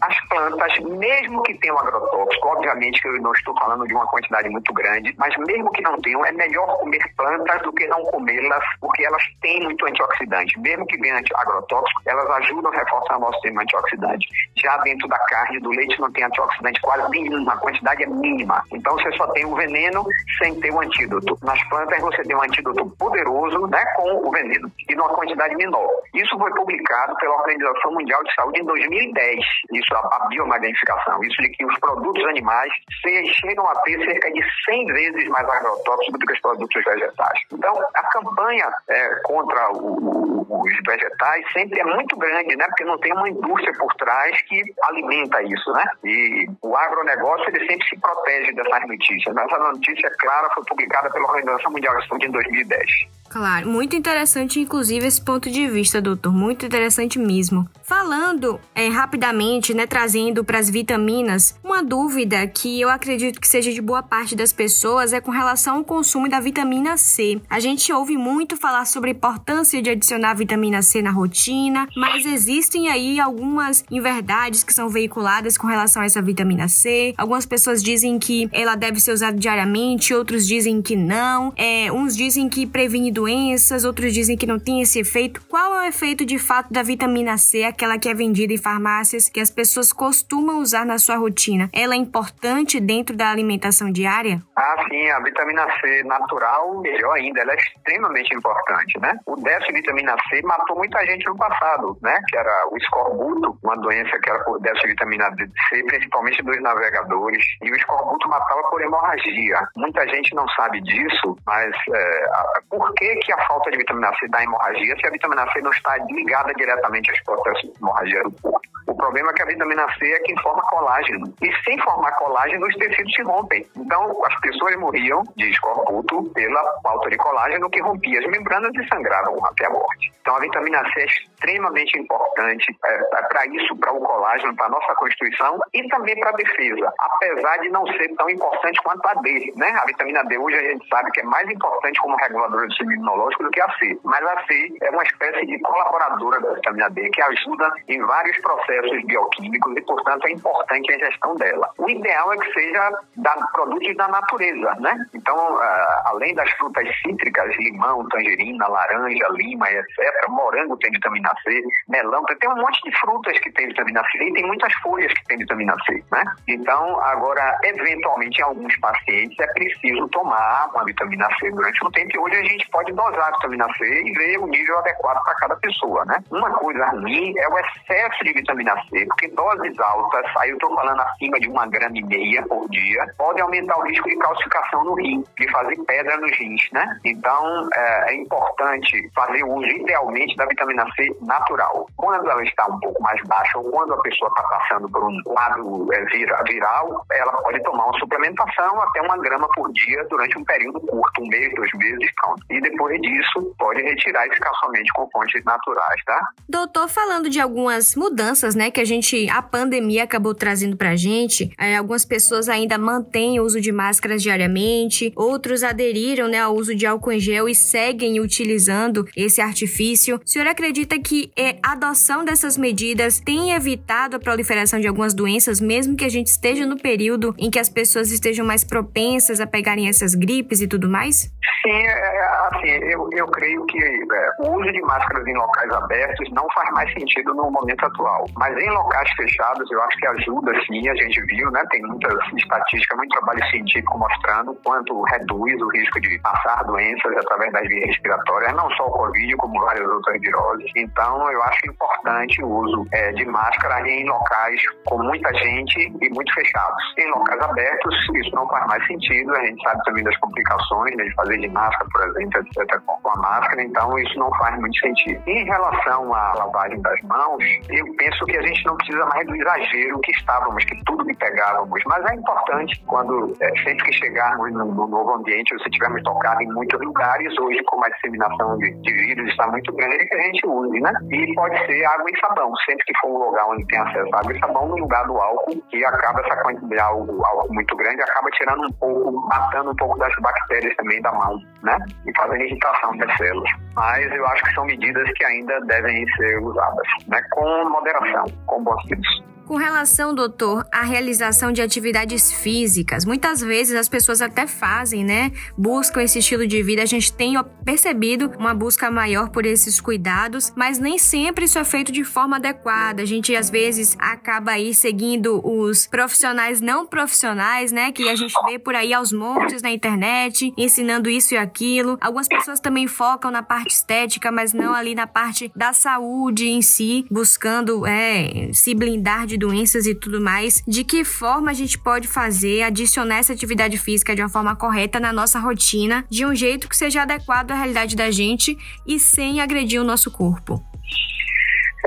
as 0.01 0.27
plantas, 0.27 0.79
mesmo 0.79 1.43
que 1.43 1.53
tenham 1.59 1.79
agrotóxico, 1.79 2.47
obviamente 2.47 3.01
que 3.01 3.07
eu 3.07 3.21
não 3.21 3.31
estou 3.31 3.57
falando 3.59 3.87
de 3.87 3.93
uma 3.93 4.07
quantidade 4.07 4.49
muito 4.49 4.73
grande, 4.73 5.13
mas 5.17 5.35
mesmo 5.37 5.71
que 5.71 5.81
não 5.81 5.97
tenham, 6.01 6.25
é 6.25 6.31
melhor 6.31 6.77
comer 6.79 7.01
plantas 7.15 7.61
do 7.61 7.71
que 7.73 7.87
não 7.87 8.03
comê-las, 8.05 8.63
porque 8.79 9.05
elas 9.05 9.23
têm 9.41 9.63
muito 9.63 9.85
antioxidante. 9.85 10.59
Mesmo 10.59 10.85
que 10.87 10.97
venham 10.97 11.17
agrotóxico, 11.35 12.01
elas 12.05 12.29
ajudam 12.41 12.71
a 12.71 12.75
reforçar 12.75 13.17
o 13.17 13.21
nosso 13.21 13.33
sistema 13.35 13.61
antioxidante 13.63 13.77
antioxidante. 13.77 14.27
Já 14.57 14.77
dentro 14.77 15.07
da 15.07 15.19
carne, 15.19 15.59
do 15.59 15.69
leite, 15.69 15.96
não 16.01 16.11
tem 16.11 16.23
antioxidante 16.23 16.81
quase 16.81 17.09
nenhuma, 17.09 17.53
a 17.53 17.57
quantidade 17.57 18.03
é 18.03 18.07
mínima. 18.07 18.63
Então 18.71 18.93
você 18.93 19.11
só 19.13 19.27
tem 19.27 19.45
o 19.45 19.55
veneno 19.55 20.05
sem 20.41 20.59
ter 20.59 20.71
o 20.71 20.81
antídoto. 20.81 21.37
Nas 21.43 21.61
plantas 21.69 21.99
você 22.01 22.23
tem 22.23 22.35
um 22.35 22.43
antídoto 22.43 22.85
poderoso 22.97 23.67
né, 23.67 23.83
com 23.95 24.27
o 24.27 24.31
veneno 24.31 24.71
e 24.89 24.95
numa 24.95 25.09
quantidade 25.09 25.55
menor. 25.55 25.89
Isso 26.13 26.37
foi 26.37 26.51
publicado 26.51 27.15
pela 27.17 27.35
Organização 27.35 27.91
Mundial 27.91 28.23
de 28.23 28.33
Saúde 28.33 28.61
em 28.61 28.65
2010, 28.65 29.39
isso 29.73 29.95
a, 29.95 29.99
a 29.99 30.27
biomagnificação, 30.27 31.23
isso 31.23 31.41
de 31.41 31.49
que 31.49 31.65
os 31.65 31.77
produtos 31.79 32.23
animais 32.25 32.71
chegam 33.01 33.67
a 33.67 33.75
ter 33.81 34.03
cerca 34.05 34.31
de 34.31 34.41
100 34.65 34.85
vezes 34.87 35.27
mais 35.29 35.47
agrotóxicos 35.47 36.19
do 36.19 36.25
que 36.25 36.33
os 36.33 36.41
produtos 36.41 36.83
vegetais. 36.83 37.39
Então, 37.51 37.73
a 37.93 38.03
campanha 38.09 38.69
é, 38.89 39.15
contra 39.23 39.71
o, 39.71 40.45
o, 40.47 40.63
os 40.63 40.71
vegetais 40.85 41.45
sempre 41.53 41.79
é 41.79 41.83
muito 41.83 42.15
grande, 42.17 42.55
né? 42.55 42.65
Porque 42.67 42.83
não 42.83 42.97
tem 42.99 43.13
uma 43.13 43.29
indústria 43.29 43.73
por 43.77 43.93
trás 43.95 44.41
que 44.43 44.61
alimenta 44.83 45.41
isso, 45.43 45.71
né? 45.73 45.83
E 46.03 46.47
o 46.61 46.75
agronegócio 46.75 47.49
ele 47.49 47.65
sempre 47.67 47.87
se 47.87 47.99
protege 47.99 48.51
dessas 48.53 48.87
notícias. 48.87 49.37
Essa 49.37 49.57
notícia 49.57 50.09
clara 50.19 50.49
foi 50.53 50.63
publicada 50.65 51.09
pela 51.11 51.27
Organização 51.27 51.71
Mundial 51.71 51.97
de 51.97 52.07
Saúde 52.07 52.27
em 52.27 52.31
2010. 52.31 53.17
Claro, 53.29 53.69
muito 53.69 53.95
interessante, 53.95 54.59
inclusive, 54.59 55.05
esse 55.05 55.21
ponto 55.21 55.49
de 55.49 55.67
vista, 55.67 56.01
doutor. 56.01 56.33
Muito 56.33 56.65
interessante 56.65 57.19
mesmo. 57.19 57.67
Falando 57.83 58.59
é, 58.73 58.87
rapidamente, 58.87 59.73
né, 59.73 59.85
trazendo 59.85 60.43
para 60.43 60.59
as 60.59 60.69
vitaminas, 60.69 61.59
uma 61.63 61.83
dúvida 61.83 62.47
que 62.47 62.79
eu 62.79 62.89
acredito 62.89 63.39
que 63.39 63.47
seja 63.47 63.71
de 63.71 63.81
boa 63.81 64.01
parte 64.01 64.35
das 64.35 64.53
pessoas 64.53 65.13
é 65.13 65.21
com 65.21 65.31
relação 65.31 65.77
ao 65.77 65.83
consumo 65.83 66.29
da 66.29 66.39
vitamina 66.39 66.97
C. 66.97 67.41
A 67.49 67.59
gente 67.59 67.91
ouve 67.91 68.17
muito 68.17 68.57
falar 68.57 68.85
sobre 68.85 69.11
a 69.11 69.13
importância 69.13 69.81
de 69.81 69.89
adicionar 69.89 70.33
vitamina 70.33 70.81
C 70.81 71.01
na 71.01 71.11
rotina, 71.11 71.87
mas 71.95 72.25
existem 72.25 72.89
aí 72.89 73.19
algumas 73.19 73.83
inverdades 73.91 74.63
que 74.63 74.73
são 74.73 74.89
veiculadas 74.89 75.57
com 75.57 75.67
relação 75.67 75.76
a 75.77 76.05
essa 76.05 76.21
vitamina 76.21 76.67
C. 76.67 77.13
Algumas 77.17 77.45
pessoas 77.45 77.83
dizem 77.83 78.17
que 78.19 78.49
ela 78.51 78.75
deve 78.75 78.99
ser 78.99 79.11
usada 79.11 79.37
diariamente, 79.37 80.13
outros 80.13 80.47
dizem 80.47 80.81
que 80.81 80.95
não. 80.95 81.53
É, 81.55 81.91
uns 81.91 82.15
dizem 82.15 82.49
que 82.49 82.65
previne 82.65 83.11
doenças, 83.11 83.83
outros 83.83 84.13
dizem 84.13 84.37
que 84.37 84.45
não 84.45 84.59
tem 84.59 84.81
esse 84.81 84.99
efeito. 84.99 85.41
Qual 85.47 85.75
é 85.75 85.85
o 85.85 85.89
efeito 85.89 86.25
de 86.25 86.37
fato 86.37 86.71
da 86.71 86.83
vitamina 86.83 87.37
C, 87.37 87.63
aquela 87.63 87.97
que 87.97 88.09
é 88.09 88.13
vendida 88.13 88.53
em 88.53 88.57
farmácias, 88.57 89.29
que 89.29 89.39
as 89.39 89.49
pessoas 89.49 89.93
costumam 89.93 90.59
usar 90.59 90.85
na 90.85 90.97
sua 90.97 91.17
rotina? 91.17 91.69
Ela 91.73 91.93
é 91.93 91.97
importante 91.97 92.79
dentro 92.79 93.15
da 93.15 93.29
alimentação 93.29 93.91
diária? 93.91 94.41
Ah, 94.55 94.75
sim, 94.89 95.09
a 95.09 95.19
vitamina 95.19 95.65
C 95.79 96.03
natural, 96.03 96.81
melhor 96.81 97.15
ainda, 97.17 97.41
ela 97.41 97.53
é 97.53 97.55
extremamente 97.55 98.33
importante, 98.33 98.99
né? 98.99 99.17
O 99.25 99.35
déficit 99.35 99.73
de 99.73 99.81
vitamina 99.81 100.15
C 100.29 100.41
matou 100.43 100.75
muita 100.77 101.05
gente 101.05 101.25
no 101.25 101.37
passado, 101.37 101.97
né? 102.01 102.17
Que 102.27 102.37
era 102.37 102.69
o 102.71 102.77
escorbuto, 102.77 103.57
uma 103.63 103.75
doença 103.75 104.17
que 104.21 104.29
era 104.29 104.43
por 104.43 104.59
déficit 104.59 104.83
de 104.83 104.93
vitamina 104.93 105.29
Principalmente 105.69 106.43
dos 106.43 106.61
navegadores, 106.61 107.43
e 107.61 107.71
o 107.71 107.75
escorbuto 107.75 108.29
matava 108.29 108.61
por 108.69 108.81
hemorragia. 108.81 109.67
Muita 109.75 110.07
gente 110.07 110.35
não 110.35 110.47
sabe 110.49 110.81
disso, 110.81 111.37
mas 111.45 111.75
é, 111.93 112.25
por 112.69 112.93
que 112.93 113.15
que, 113.17 113.33
a 113.33 113.47
falta 113.47 113.69
de 113.71 113.77
vitamina 113.77 114.11
C 114.19 114.27
dá 114.29 114.43
hemorragia 114.43 114.95
se 114.99 115.07
a 115.07 115.11
vitamina 115.11 115.51
C 115.51 115.61
não 115.61 115.71
está 115.71 115.97
ligada 115.97 116.53
diretamente 116.53 117.11
aos 117.11 117.21
processos 117.21 117.73
de 117.73 117.77
hemorragia 117.81 118.23
do 118.23 118.31
corpo? 118.41 118.67
Problema 118.97 119.29
é 119.29 119.33
que 119.33 119.41
a 119.43 119.45
vitamina 119.45 119.87
C 119.97 120.11
é 120.11 120.19
quem 120.19 120.35
forma 120.41 120.61
colágeno. 120.63 121.33
E 121.41 121.51
sem 121.63 121.77
formar 121.81 122.11
colágeno, 122.13 122.65
os 122.65 122.75
tecidos 122.75 123.13
se 123.13 123.21
rompem. 123.23 123.65
Então, 123.75 124.25
as 124.25 124.39
pessoas 124.41 124.75
morriam 124.77 125.21
de 125.35 125.49
escorbuto 125.49 126.23
pela 126.33 126.81
falta 126.81 127.09
de 127.09 127.17
colágeno 127.17 127.69
que 127.69 127.81
rompia 127.81 128.19
as 128.19 128.25
membranas 128.25 128.71
e 128.75 128.87
sangravam 128.87 129.37
até 129.45 129.65
a 129.67 129.69
morte. 129.69 130.11
Então, 130.21 130.35
a 130.35 130.39
vitamina 130.39 130.83
C 130.93 131.01
é 131.01 131.05
extremamente 131.05 131.97
importante 131.99 132.75
é, 132.85 132.93
é 132.95 133.21
para 133.27 133.45
isso, 133.47 133.75
para 133.77 133.93
o 133.93 133.99
colágeno, 134.01 134.55
para 134.55 134.65
a 134.65 134.69
nossa 134.69 134.93
constituição 134.95 135.59
e 135.73 135.87
também 135.87 136.19
para 136.19 136.31
a 136.31 136.33
defesa, 136.33 136.93
apesar 136.99 137.57
de 137.57 137.69
não 137.69 137.85
ser 137.87 138.13
tão 138.15 138.29
importante 138.29 138.81
quanto 138.83 139.07
a 139.07 139.13
D. 139.21 139.53
Né? 139.55 139.69
A 139.81 139.85
vitamina 139.85 140.23
D 140.25 140.37
hoje 140.37 140.57
a 140.57 140.71
gente 140.71 140.87
sabe 140.89 141.11
que 141.11 141.21
é 141.21 141.23
mais 141.23 141.49
importante 141.49 141.99
como 142.01 142.15
reguladora 142.17 142.65
do 142.65 142.71
sistema 142.71 142.93
imunológico 142.93 143.43
do 143.43 143.51
que 143.51 143.61
a 143.61 143.69
C. 143.77 143.97
Mas 144.03 144.25
a 144.25 144.45
C 144.45 144.77
é 144.81 144.89
uma 144.89 145.03
espécie 145.03 145.45
de 145.45 145.59
colaboradora 145.59 146.41
da 146.41 146.53
vitamina 146.55 146.89
D 146.89 147.09
que 147.09 147.21
ajuda 147.21 147.71
em 147.87 148.01
vários 148.01 148.37
processos 148.39 148.86
bioquímicos 149.05 149.75
e, 149.75 149.81
portanto, 149.81 150.27
é 150.27 150.31
importante 150.31 150.91
a 150.91 150.95
ingestão 150.95 151.35
dela. 151.35 151.69
O 151.77 151.89
ideal 151.89 152.33
é 152.33 152.37
que 152.37 152.53
seja 152.53 152.91
da, 153.17 153.35
produtos 153.51 153.95
da 153.95 154.07
natureza, 154.07 154.75
né? 154.79 154.97
Então, 155.13 155.35
uh, 155.35 155.61
além 156.05 156.33
das 156.35 156.49
frutas 156.51 156.87
cítricas, 157.01 157.55
limão, 157.57 158.07
tangerina, 158.09 158.67
laranja, 158.67 159.27
lima, 159.31 159.69
etc., 159.69 160.27
morango 160.29 160.77
tem 160.77 160.91
vitamina 160.91 161.31
C, 161.43 161.61
melão, 161.87 162.23
tem 162.39 162.49
um 162.49 162.55
monte 162.55 162.81
de 162.83 162.97
frutas 162.99 163.37
que 163.39 163.51
tem 163.51 163.67
vitamina 163.67 164.01
C 164.11 164.23
e 164.23 164.33
tem 164.33 164.45
muitas 164.45 164.73
folhas 164.75 165.11
que 165.13 165.25
tem 165.25 165.37
vitamina 165.37 165.75
C, 165.85 166.03
né? 166.11 166.23
Então, 166.47 167.01
agora, 167.01 167.57
eventualmente, 167.63 168.39
em 168.39 168.43
alguns 168.43 168.75
pacientes 168.77 169.37
é 169.39 169.47
preciso 169.47 170.07
tomar 170.09 170.69
uma 170.73 170.85
vitamina 170.85 171.27
C 171.39 171.49
durante 171.51 171.85
um 171.85 171.91
tempo 171.91 172.11
e 172.15 172.19
hoje 172.19 172.35
a 172.35 172.43
gente 172.43 172.69
pode 172.69 172.91
dosar 172.93 173.27
a 173.27 173.31
vitamina 173.31 173.67
C 173.77 174.03
e 174.03 174.11
ver 174.13 174.37
o 174.39 174.47
nível 174.47 174.77
adequado 174.79 175.23
para 175.23 175.35
cada 175.35 175.55
pessoa, 175.57 176.05
né? 176.05 176.15
Uma 176.31 176.51
coisa 176.51 176.85
ruim 176.87 177.33
é 177.37 177.47
o 177.47 177.59
excesso 177.59 178.23
de 178.23 178.33
vitamina 178.33 178.66
C, 178.89 179.05
porque 179.05 179.27
doses 179.29 179.79
altas, 179.79 180.25
aí 180.39 180.49
eu 180.49 180.55
estou 180.55 180.73
falando 180.75 180.99
acima 181.01 181.39
de 181.39 181.47
uma 181.49 181.67
grama 181.67 181.97
e 181.97 182.03
meia 182.03 182.43
por 182.47 182.67
dia, 182.69 183.13
pode 183.17 183.41
aumentar 183.41 183.77
o 183.77 183.83
risco 183.83 184.09
de 184.09 184.17
calcificação 184.17 184.83
no 184.83 184.95
rim, 184.95 185.23
de 185.37 185.51
fazer 185.51 185.75
pedra 185.85 186.17
nos 186.17 186.37
rins, 186.37 186.69
né? 186.71 186.99
Então, 187.05 187.67
é, 187.73 188.11
é 188.11 188.15
importante 188.15 189.09
fazer 189.15 189.43
uso, 189.43 189.67
idealmente, 189.67 190.35
da 190.35 190.45
vitamina 190.45 190.85
C 190.95 191.15
natural. 191.21 191.87
Quando 191.95 192.29
ela 192.29 192.43
está 192.43 192.65
um 192.67 192.79
pouco 192.79 193.01
mais 193.01 193.21
baixa 193.27 193.57
ou 193.57 193.71
quando 193.71 193.93
a 193.93 194.01
pessoa 194.01 194.29
está 194.29 194.43
passando 194.43 194.89
por 194.89 195.03
um 195.03 195.21
quadro 195.23 195.87
é, 195.93 196.05
viral, 196.43 197.05
ela 197.11 197.31
pode 197.43 197.61
tomar 197.63 197.85
uma 197.85 197.99
suplementação 197.99 198.81
até 198.81 199.01
uma 199.01 199.17
grama 199.17 199.47
por 199.53 199.71
dia 199.73 200.05
durante 200.09 200.37
um 200.37 200.43
período 200.43 200.79
curto, 200.81 201.21
um 201.21 201.27
mês, 201.27 201.53
dois 201.55 201.71
meses, 201.73 202.11
pronto. 202.21 202.43
E 202.49 202.61
depois 202.61 202.99
disso, 203.01 203.55
pode 203.57 203.81
retirar 203.81 204.27
e 204.27 204.33
ficar 204.33 204.53
somente 204.55 204.91
com 204.93 205.09
fontes 205.11 205.43
naturais, 205.43 206.03
tá? 206.05 206.19
Doutor, 206.47 206.87
falando 206.87 207.29
de 207.29 207.39
algumas 207.39 207.95
mudanças, 207.95 208.55
né, 208.57 208.71
que 208.71 208.81
a 208.81 208.85
gente, 208.85 209.29
a 209.29 209.41
pandemia 209.41 210.03
acabou 210.03 210.33
trazendo 210.33 210.75
pra 210.75 210.95
gente, 210.95 211.51
é, 211.57 211.77
algumas 211.77 212.03
pessoas 212.03 212.49
ainda 212.49 212.77
mantêm 212.77 213.39
o 213.39 213.43
uso 213.43 213.61
de 213.61 213.71
máscaras 213.71 214.21
diariamente, 214.21 215.13
outros 215.15 215.63
aderiram, 215.63 216.27
né, 216.27 216.39
ao 216.39 216.55
uso 216.55 216.75
de 216.75 216.85
álcool 216.85 217.13
em 217.13 217.19
gel 217.19 217.47
e 217.47 217.55
seguem 217.55 218.19
utilizando 218.19 219.07
esse 219.15 219.39
artifício. 219.39 220.17
O 220.17 220.27
senhor 220.27 220.47
acredita 220.47 220.99
que 220.99 221.31
é, 221.37 221.57
a 221.63 221.73
adoção 221.73 222.25
dessas 222.25 222.57
medidas 222.57 223.19
tem 223.19 223.51
evitado 223.51 224.15
a 224.15 224.19
proliferação 224.19 224.79
de 224.79 224.87
algumas 224.87 225.13
doenças, 225.13 225.61
mesmo 225.61 225.95
que 225.95 226.05
a 226.05 226.09
gente 226.09 226.27
esteja 226.27 226.65
no 226.65 226.77
período 226.77 227.35
em 227.37 227.49
que 227.49 227.59
as 227.59 227.69
pessoas 227.69 228.11
estejam 228.11 228.45
mais 228.45 228.63
propensas 228.63 229.39
a 229.39 229.47
pegarem 229.47 229.87
essas 229.87 230.15
gripes 230.15 230.61
e 230.61 230.67
tudo 230.67 230.89
mais? 230.89 231.31
Sim, 231.63 231.71
é, 231.71 231.85
é, 231.85 232.27
assim, 232.51 232.69
eu, 232.91 233.09
eu 233.13 233.27
creio 233.27 233.65
que 233.65 233.77
é, 233.83 234.29
o 234.39 234.57
uso 234.59 234.71
de 234.71 234.81
máscaras 234.81 235.25
em 235.27 235.35
locais 235.35 235.71
abertos 235.71 236.29
não 236.31 236.47
faz 236.53 236.69
mais 236.71 236.91
sentido 236.93 237.33
no 237.33 237.51
momento 237.51 237.85
atual. 237.85 238.25
Mas 238.35 238.46
em 238.55 238.69
locais 238.69 239.09
fechados, 239.15 239.69
eu 239.71 239.81
acho 239.83 239.97
que 239.97 240.07
ajuda 240.07 240.51
sim, 240.65 240.87
a 240.89 240.95
gente 240.95 241.21
viu, 241.25 241.49
né? 241.51 241.61
Tem 241.69 241.81
muitas 241.81 242.13
estatísticas, 242.35 242.97
muito 242.97 243.17
trabalho 243.17 243.45
científico 243.49 243.97
mostrando 243.97 244.53
quanto 244.63 245.01
reduz 245.03 245.61
o 245.61 245.69
risco 245.69 245.99
de 246.01 246.19
passar 246.19 246.63
doenças 246.65 247.17
através 247.17 247.51
das 247.53 247.67
vias 247.67 247.87
respiratórias, 247.87 248.53
não 248.53 248.69
só 248.71 248.85
o 248.85 248.91
Covid, 248.91 249.35
como 249.37 249.59
várias 249.61 249.87
outras 249.89 250.21
viroses. 250.21 250.71
Então, 250.75 251.31
eu 251.31 251.43
acho 251.43 251.67
importante 251.67 252.43
o 252.43 252.49
uso 252.49 252.87
é, 252.93 253.11
de 253.13 253.25
máscara 253.25 253.87
em 253.87 254.05
locais 254.07 254.61
com 254.85 255.01
muita 255.03 255.33
gente 255.33 255.79
e 256.01 256.09
muito 256.09 256.33
fechados. 256.33 256.83
Em 256.97 257.09
locais 257.11 257.41
abertos, 257.41 257.95
isso 258.15 258.35
não 258.35 258.47
faz 258.47 258.65
mais 258.67 258.85
sentido, 258.87 259.35
a 259.35 259.45
gente 259.45 259.61
sabe 259.63 259.81
também 259.83 260.03
das 260.03 260.17
complicações 260.17 260.95
né, 260.95 261.03
de 261.03 261.13
fazer 261.15 261.37
de 261.39 261.47
máscara, 261.49 261.89
por 261.91 262.07
exemplo, 262.09 262.41
etc., 262.41 262.79
com 262.85 263.09
a 263.09 263.15
máscara, 263.17 263.61
então 263.61 263.97
isso 263.99 264.19
não 264.19 264.29
faz 264.37 264.59
muito 264.59 264.79
sentido. 264.79 265.21
Em 265.27 265.45
relação 265.45 266.13
à 266.13 266.33
lavagem 266.33 266.81
das 266.81 267.01
mãos, 267.03 267.43
eu 267.69 267.85
penso 267.95 268.25
que 268.25 268.36
a 268.37 268.41
gente 268.41 268.65
não 268.65 268.75
precisa 268.77 269.05
mais 269.05 269.27
do 269.27 269.35
exagero 269.35 269.99
que 270.01 270.11
estávamos, 270.11 270.63
que 270.65 270.83
tudo 270.85 271.05
que 271.05 271.17
pegávamos, 271.17 271.81
mas 271.85 272.05
é 272.05 272.15
importante 272.15 272.83
quando, 272.85 273.33
é, 273.41 273.49
sempre 273.63 273.85
que 273.85 273.93
chegarmos 273.93 274.51
no, 274.53 274.65
no, 274.65 274.87
novo 274.87 275.13
ambiente, 275.15 275.53
ou 275.53 275.59
se 275.61 275.69
tivermos 275.69 276.01
tocado 276.03 276.41
em 276.41 276.47
muitos 276.47 276.79
lugares, 276.79 277.33
hoje 277.39 277.61
como 277.65 277.85
a 277.85 277.89
disseminação 277.89 278.57
de, 278.57 278.71
de 278.81 278.93
vírus 278.93 279.29
está 279.29 279.47
muito 279.47 279.73
grande, 279.73 280.05
que 280.05 280.15
a 280.15 280.21
gente 280.21 280.47
use, 280.47 280.79
né? 280.79 280.91
E 281.11 281.33
pode 281.35 281.57
ser 281.65 281.85
água 281.85 282.09
e 282.09 282.19
sabão, 282.19 282.51
sempre 282.65 282.85
que 282.85 282.97
for 282.99 283.09
um 283.09 283.25
lugar 283.25 283.45
onde 283.47 283.65
tem 283.67 283.79
acesso 283.79 284.15
a 284.15 284.19
água 284.19 284.33
e 284.33 284.39
sabão, 284.39 284.67
no 284.67 284.77
lugar 284.77 285.05
do 285.05 285.17
álcool, 285.17 285.61
que 285.69 285.85
acaba 285.85 286.21
essa 286.21 286.35
quantidade 286.41 286.67
de 286.67 286.79
álcool, 286.79 287.25
álcool 287.25 287.53
muito 287.53 287.75
grande, 287.75 288.01
acaba 288.01 288.29
tirando 288.31 288.67
um 288.67 288.73
pouco, 288.73 289.27
matando 289.27 289.71
um 289.71 289.75
pouco 289.75 289.97
das 289.97 290.13
bactérias 290.21 290.75
também 290.75 291.01
da 291.01 291.11
mão 291.11 291.39
né? 291.63 291.77
E 292.05 292.17
fazendo 292.17 292.43
irritação 292.43 292.97
das 292.97 293.17
células. 293.17 293.51
Mas 293.75 294.11
eu 294.11 294.25
acho 294.27 294.43
que 294.43 294.53
são 294.53 294.65
medidas 294.65 295.09
que 295.15 295.25
ainda 295.25 295.59
devem 295.61 296.05
ser 296.15 296.39
usadas, 296.39 296.87
né? 297.07 297.21
Com 297.31 297.69
moderação, 297.69 298.25
com 298.45 298.63
bom 298.63 298.79
senso. 298.81 299.36
Com 299.47 299.55
relação, 299.55 300.13
doutor, 300.13 300.67
à 300.69 300.81
realização 300.81 301.53
de 301.53 301.61
atividades 301.61 302.33
físicas, 302.33 303.05
muitas 303.05 303.39
vezes 303.39 303.75
as 303.75 303.87
pessoas 303.87 304.21
até 304.21 304.45
fazem, 304.45 305.05
né? 305.05 305.31
Buscam 305.57 306.01
esse 306.01 306.19
estilo 306.19 306.45
de 306.45 306.61
vida. 306.61 306.83
A 306.83 306.85
gente 306.85 307.13
tem 307.13 307.35
percebido 307.63 308.29
uma 308.37 308.53
busca 308.53 308.91
maior 308.91 309.29
por 309.29 309.45
esses 309.45 309.79
cuidados, 309.79 310.51
mas 310.53 310.79
nem 310.79 310.97
sempre 310.97 311.45
isso 311.45 311.57
é 311.57 311.63
feito 311.63 311.93
de 311.93 312.03
forma 312.03 312.35
adequada. 312.35 313.01
A 313.03 313.05
gente 313.05 313.33
às 313.37 313.49
vezes 313.49 313.95
acaba 313.97 314.51
aí 314.51 314.73
seguindo 314.73 315.39
os 315.41 315.87
profissionais 315.87 316.59
não 316.59 316.85
profissionais, 316.85 317.71
né? 317.71 317.93
Que 317.93 318.09
a 318.09 318.15
gente 318.17 318.33
vê 318.47 318.59
por 318.59 318.75
aí 318.75 318.93
aos 318.93 319.13
montes 319.13 319.61
na 319.61 319.71
internet, 319.71 320.53
ensinando 320.57 321.09
isso 321.09 321.35
e 321.35 321.37
aquilo. 321.37 321.97
Algumas 322.01 322.27
pessoas 322.27 322.59
também 322.59 322.85
focam 322.85 323.31
na 323.31 323.41
parte 323.41 323.73
estética, 323.73 324.29
mas 324.29 324.51
não 324.51 324.73
ali 324.73 324.93
na 324.93 325.07
parte 325.07 325.49
da 325.55 325.71
saúde 325.71 326.49
em 326.49 326.61
si, 326.61 327.05
buscando 327.09 327.87
é, 327.87 328.49
se 328.51 328.75
blindar 328.75 329.25
de 329.25 329.36
doenças 329.37 329.85
e 329.85 329.95
tudo 329.95 330.19
mais, 330.19 330.63
de 330.67 330.83
que 330.83 331.03
forma 331.03 331.51
a 331.51 331.53
gente 331.53 331.77
pode 331.77 332.07
fazer, 332.07 332.63
adicionar 332.63 333.17
essa 333.17 333.33
atividade 333.33 333.77
física 333.77 334.15
de 334.15 334.21
uma 334.21 334.29
forma 334.29 334.55
correta 334.55 334.99
na 334.99 335.13
nossa 335.13 335.39
rotina, 335.39 336.05
de 336.09 336.25
um 336.25 336.35
jeito 336.35 336.67
que 336.67 336.75
seja 336.75 337.03
adequado 337.03 337.51
à 337.51 337.55
realidade 337.55 337.95
da 337.95 338.11
gente 338.11 338.57
e 338.85 338.99
sem 338.99 339.39
agredir 339.39 339.81
o 339.81 339.85
nosso 339.85 340.09
corpo. 340.11 340.63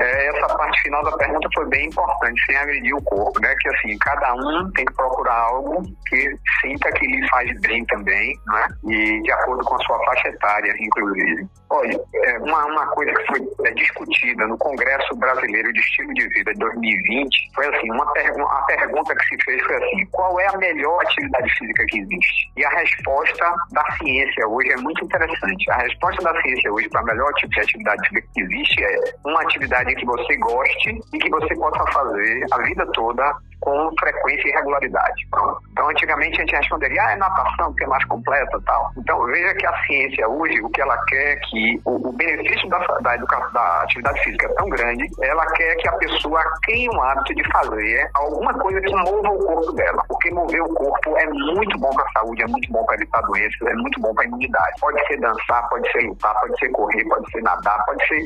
É, 0.01 0.27
essa 0.29 0.47
parte 0.55 0.81
final 0.81 1.03
da 1.03 1.11
pergunta 1.11 1.47
foi 1.53 1.67
bem 1.67 1.85
importante, 1.85 2.45
sem 2.45 2.57
agredir 2.57 2.95
o 2.95 3.01
corpo, 3.03 3.39
né? 3.39 3.55
Que 3.59 3.69
assim, 3.69 3.97
cada 3.99 4.33
um 4.33 4.71
tem 4.71 4.83
que 4.83 4.93
procurar 4.93 5.35
algo 5.35 5.83
que 6.07 6.35
sinta 6.59 6.91
que 6.93 7.05
lhe 7.05 7.27
faz 7.29 7.61
bem 7.61 7.85
também, 7.85 8.33
né? 8.47 8.67
E 8.85 9.21
de 9.21 9.31
acordo 9.31 9.63
com 9.63 9.75
a 9.75 9.85
sua 9.85 10.03
faixa 10.05 10.29
etária, 10.29 10.73
inclusive. 10.79 11.47
Olha, 11.69 12.01
é, 12.15 12.37
uma, 12.39 12.65
uma 12.65 12.87
coisa 12.87 13.13
que 13.13 13.27
foi 13.27 13.67
é, 13.67 13.71
discutida 13.71 14.47
no 14.47 14.57
Congresso 14.57 15.15
Brasileiro 15.15 15.71
de 15.71 15.79
Estilo 15.79 16.13
de 16.15 16.27
Vida 16.29 16.51
de 16.51 16.59
2020 16.59 17.51
foi 17.53 17.67
assim, 17.67 17.91
uma 17.91 18.11
pergu 18.13 18.41
a 18.41 18.61
pergunta 18.63 19.15
que 19.15 19.25
se 19.25 19.43
fez 19.43 19.61
foi 19.63 19.75
assim, 19.75 20.05
qual 20.11 20.39
é 20.39 20.47
a 20.47 20.57
melhor 20.57 20.99
atividade 21.03 21.53
física 21.57 21.85
que 21.87 21.99
existe? 21.99 22.51
E 22.57 22.65
a 22.65 22.69
resposta 22.69 23.55
da 23.71 23.85
ciência 23.97 24.47
hoje 24.47 24.71
é 24.71 24.77
muito 24.77 25.05
interessante. 25.05 25.71
A 25.71 25.77
resposta 25.77 26.23
da 26.23 26.41
ciência 26.41 26.73
hoje 26.73 26.89
para 26.89 27.01
a 27.01 27.05
melhor 27.05 27.31
tipo 27.35 27.53
de 27.53 27.59
atividade 27.61 28.09
física 28.09 28.27
que 28.33 28.41
existe 28.41 28.83
é 28.83 28.99
uma 29.25 29.41
atividade 29.41 29.90
que 29.95 30.05
você 30.05 30.37
goste 30.37 30.99
e 31.13 31.17
que 31.17 31.29
você 31.29 31.55
possa 31.55 31.83
fazer 31.91 32.45
a 32.51 32.57
vida 32.63 32.85
toda 32.93 33.35
com 33.61 33.91
frequência 33.99 34.49
e 34.49 34.51
regularidade. 34.51 35.27
Então, 35.71 35.89
antigamente 35.89 36.37
a 36.37 36.41
gente 36.41 36.55
responderia, 36.55 37.01
ah, 37.03 37.11
é 37.11 37.15
natação, 37.15 37.73
que 37.75 37.83
é 37.83 37.87
mais 37.87 38.03
completa 38.05 38.59
tal. 38.65 38.91
Então, 38.97 39.23
veja 39.25 39.53
que 39.53 39.65
a 39.65 39.83
ciência 39.83 40.27
hoje, 40.27 40.59
o 40.61 40.69
que 40.69 40.81
ela 40.81 40.97
quer 41.05 41.33
é 41.33 41.35
que 41.35 41.79
o, 41.85 42.09
o 42.09 42.11
benefício 42.11 42.67
da, 42.69 42.79
da, 42.79 43.15
educação, 43.15 43.53
da 43.53 43.83
atividade 43.83 44.19
física 44.23 44.47
é 44.47 44.53
tão 44.55 44.67
grande, 44.69 45.07
ela 45.21 45.45
quer 45.53 45.75
que 45.75 45.87
a 45.87 45.93
pessoa 45.93 46.43
tenha 46.65 46.91
um 46.91 47.01
hábito 47.03 47.35
de 47.35 47.51
fazer 47.51 48.09
alguma 48.15 48.53
coisa 48.55 48.81
que 48.81 48.95
mova 48.95 49.29
o 49.29 49.45
corpo 49.45 49.71
dela. 49.73 50.03
Porque 50.07 50.31
mover 50.31 50.61
o 50.63 50.73
corpo 50.73 51.17
é 51.17 51.27
muito 51.27 51.77
bom 51.77 51.89
para 51.91 52.05
a 52.05 52.11
saúde, 52.19 52.41
é 52.41 52.47
muito 52.47 52.71
bom 52.71 52.83
para 52.85 52.95
evitar 52.95 53.21
doenças, 53.21 53.61
é 53.61 53.73
muito 53.75 54.01
bom 54.01 54.13
para 54.15 54.23
a 54.23 54.27
imunidade. 54.27 54.71
Pode 54.79 55.07
ser 55.07 55.19
dançar, 55.19 55.69
pode 55.69 55.91
ser 55.91 56.01
lutar, 56.07 56.33
pode 56.39 56.59
ser 56.59 56.69
correr, 56.69 57.03
pode 57.05 57.31
ser 57.31 57.41
nadar, 57.43 57.85
pode 57.85 58.07
ser 58.07 58.25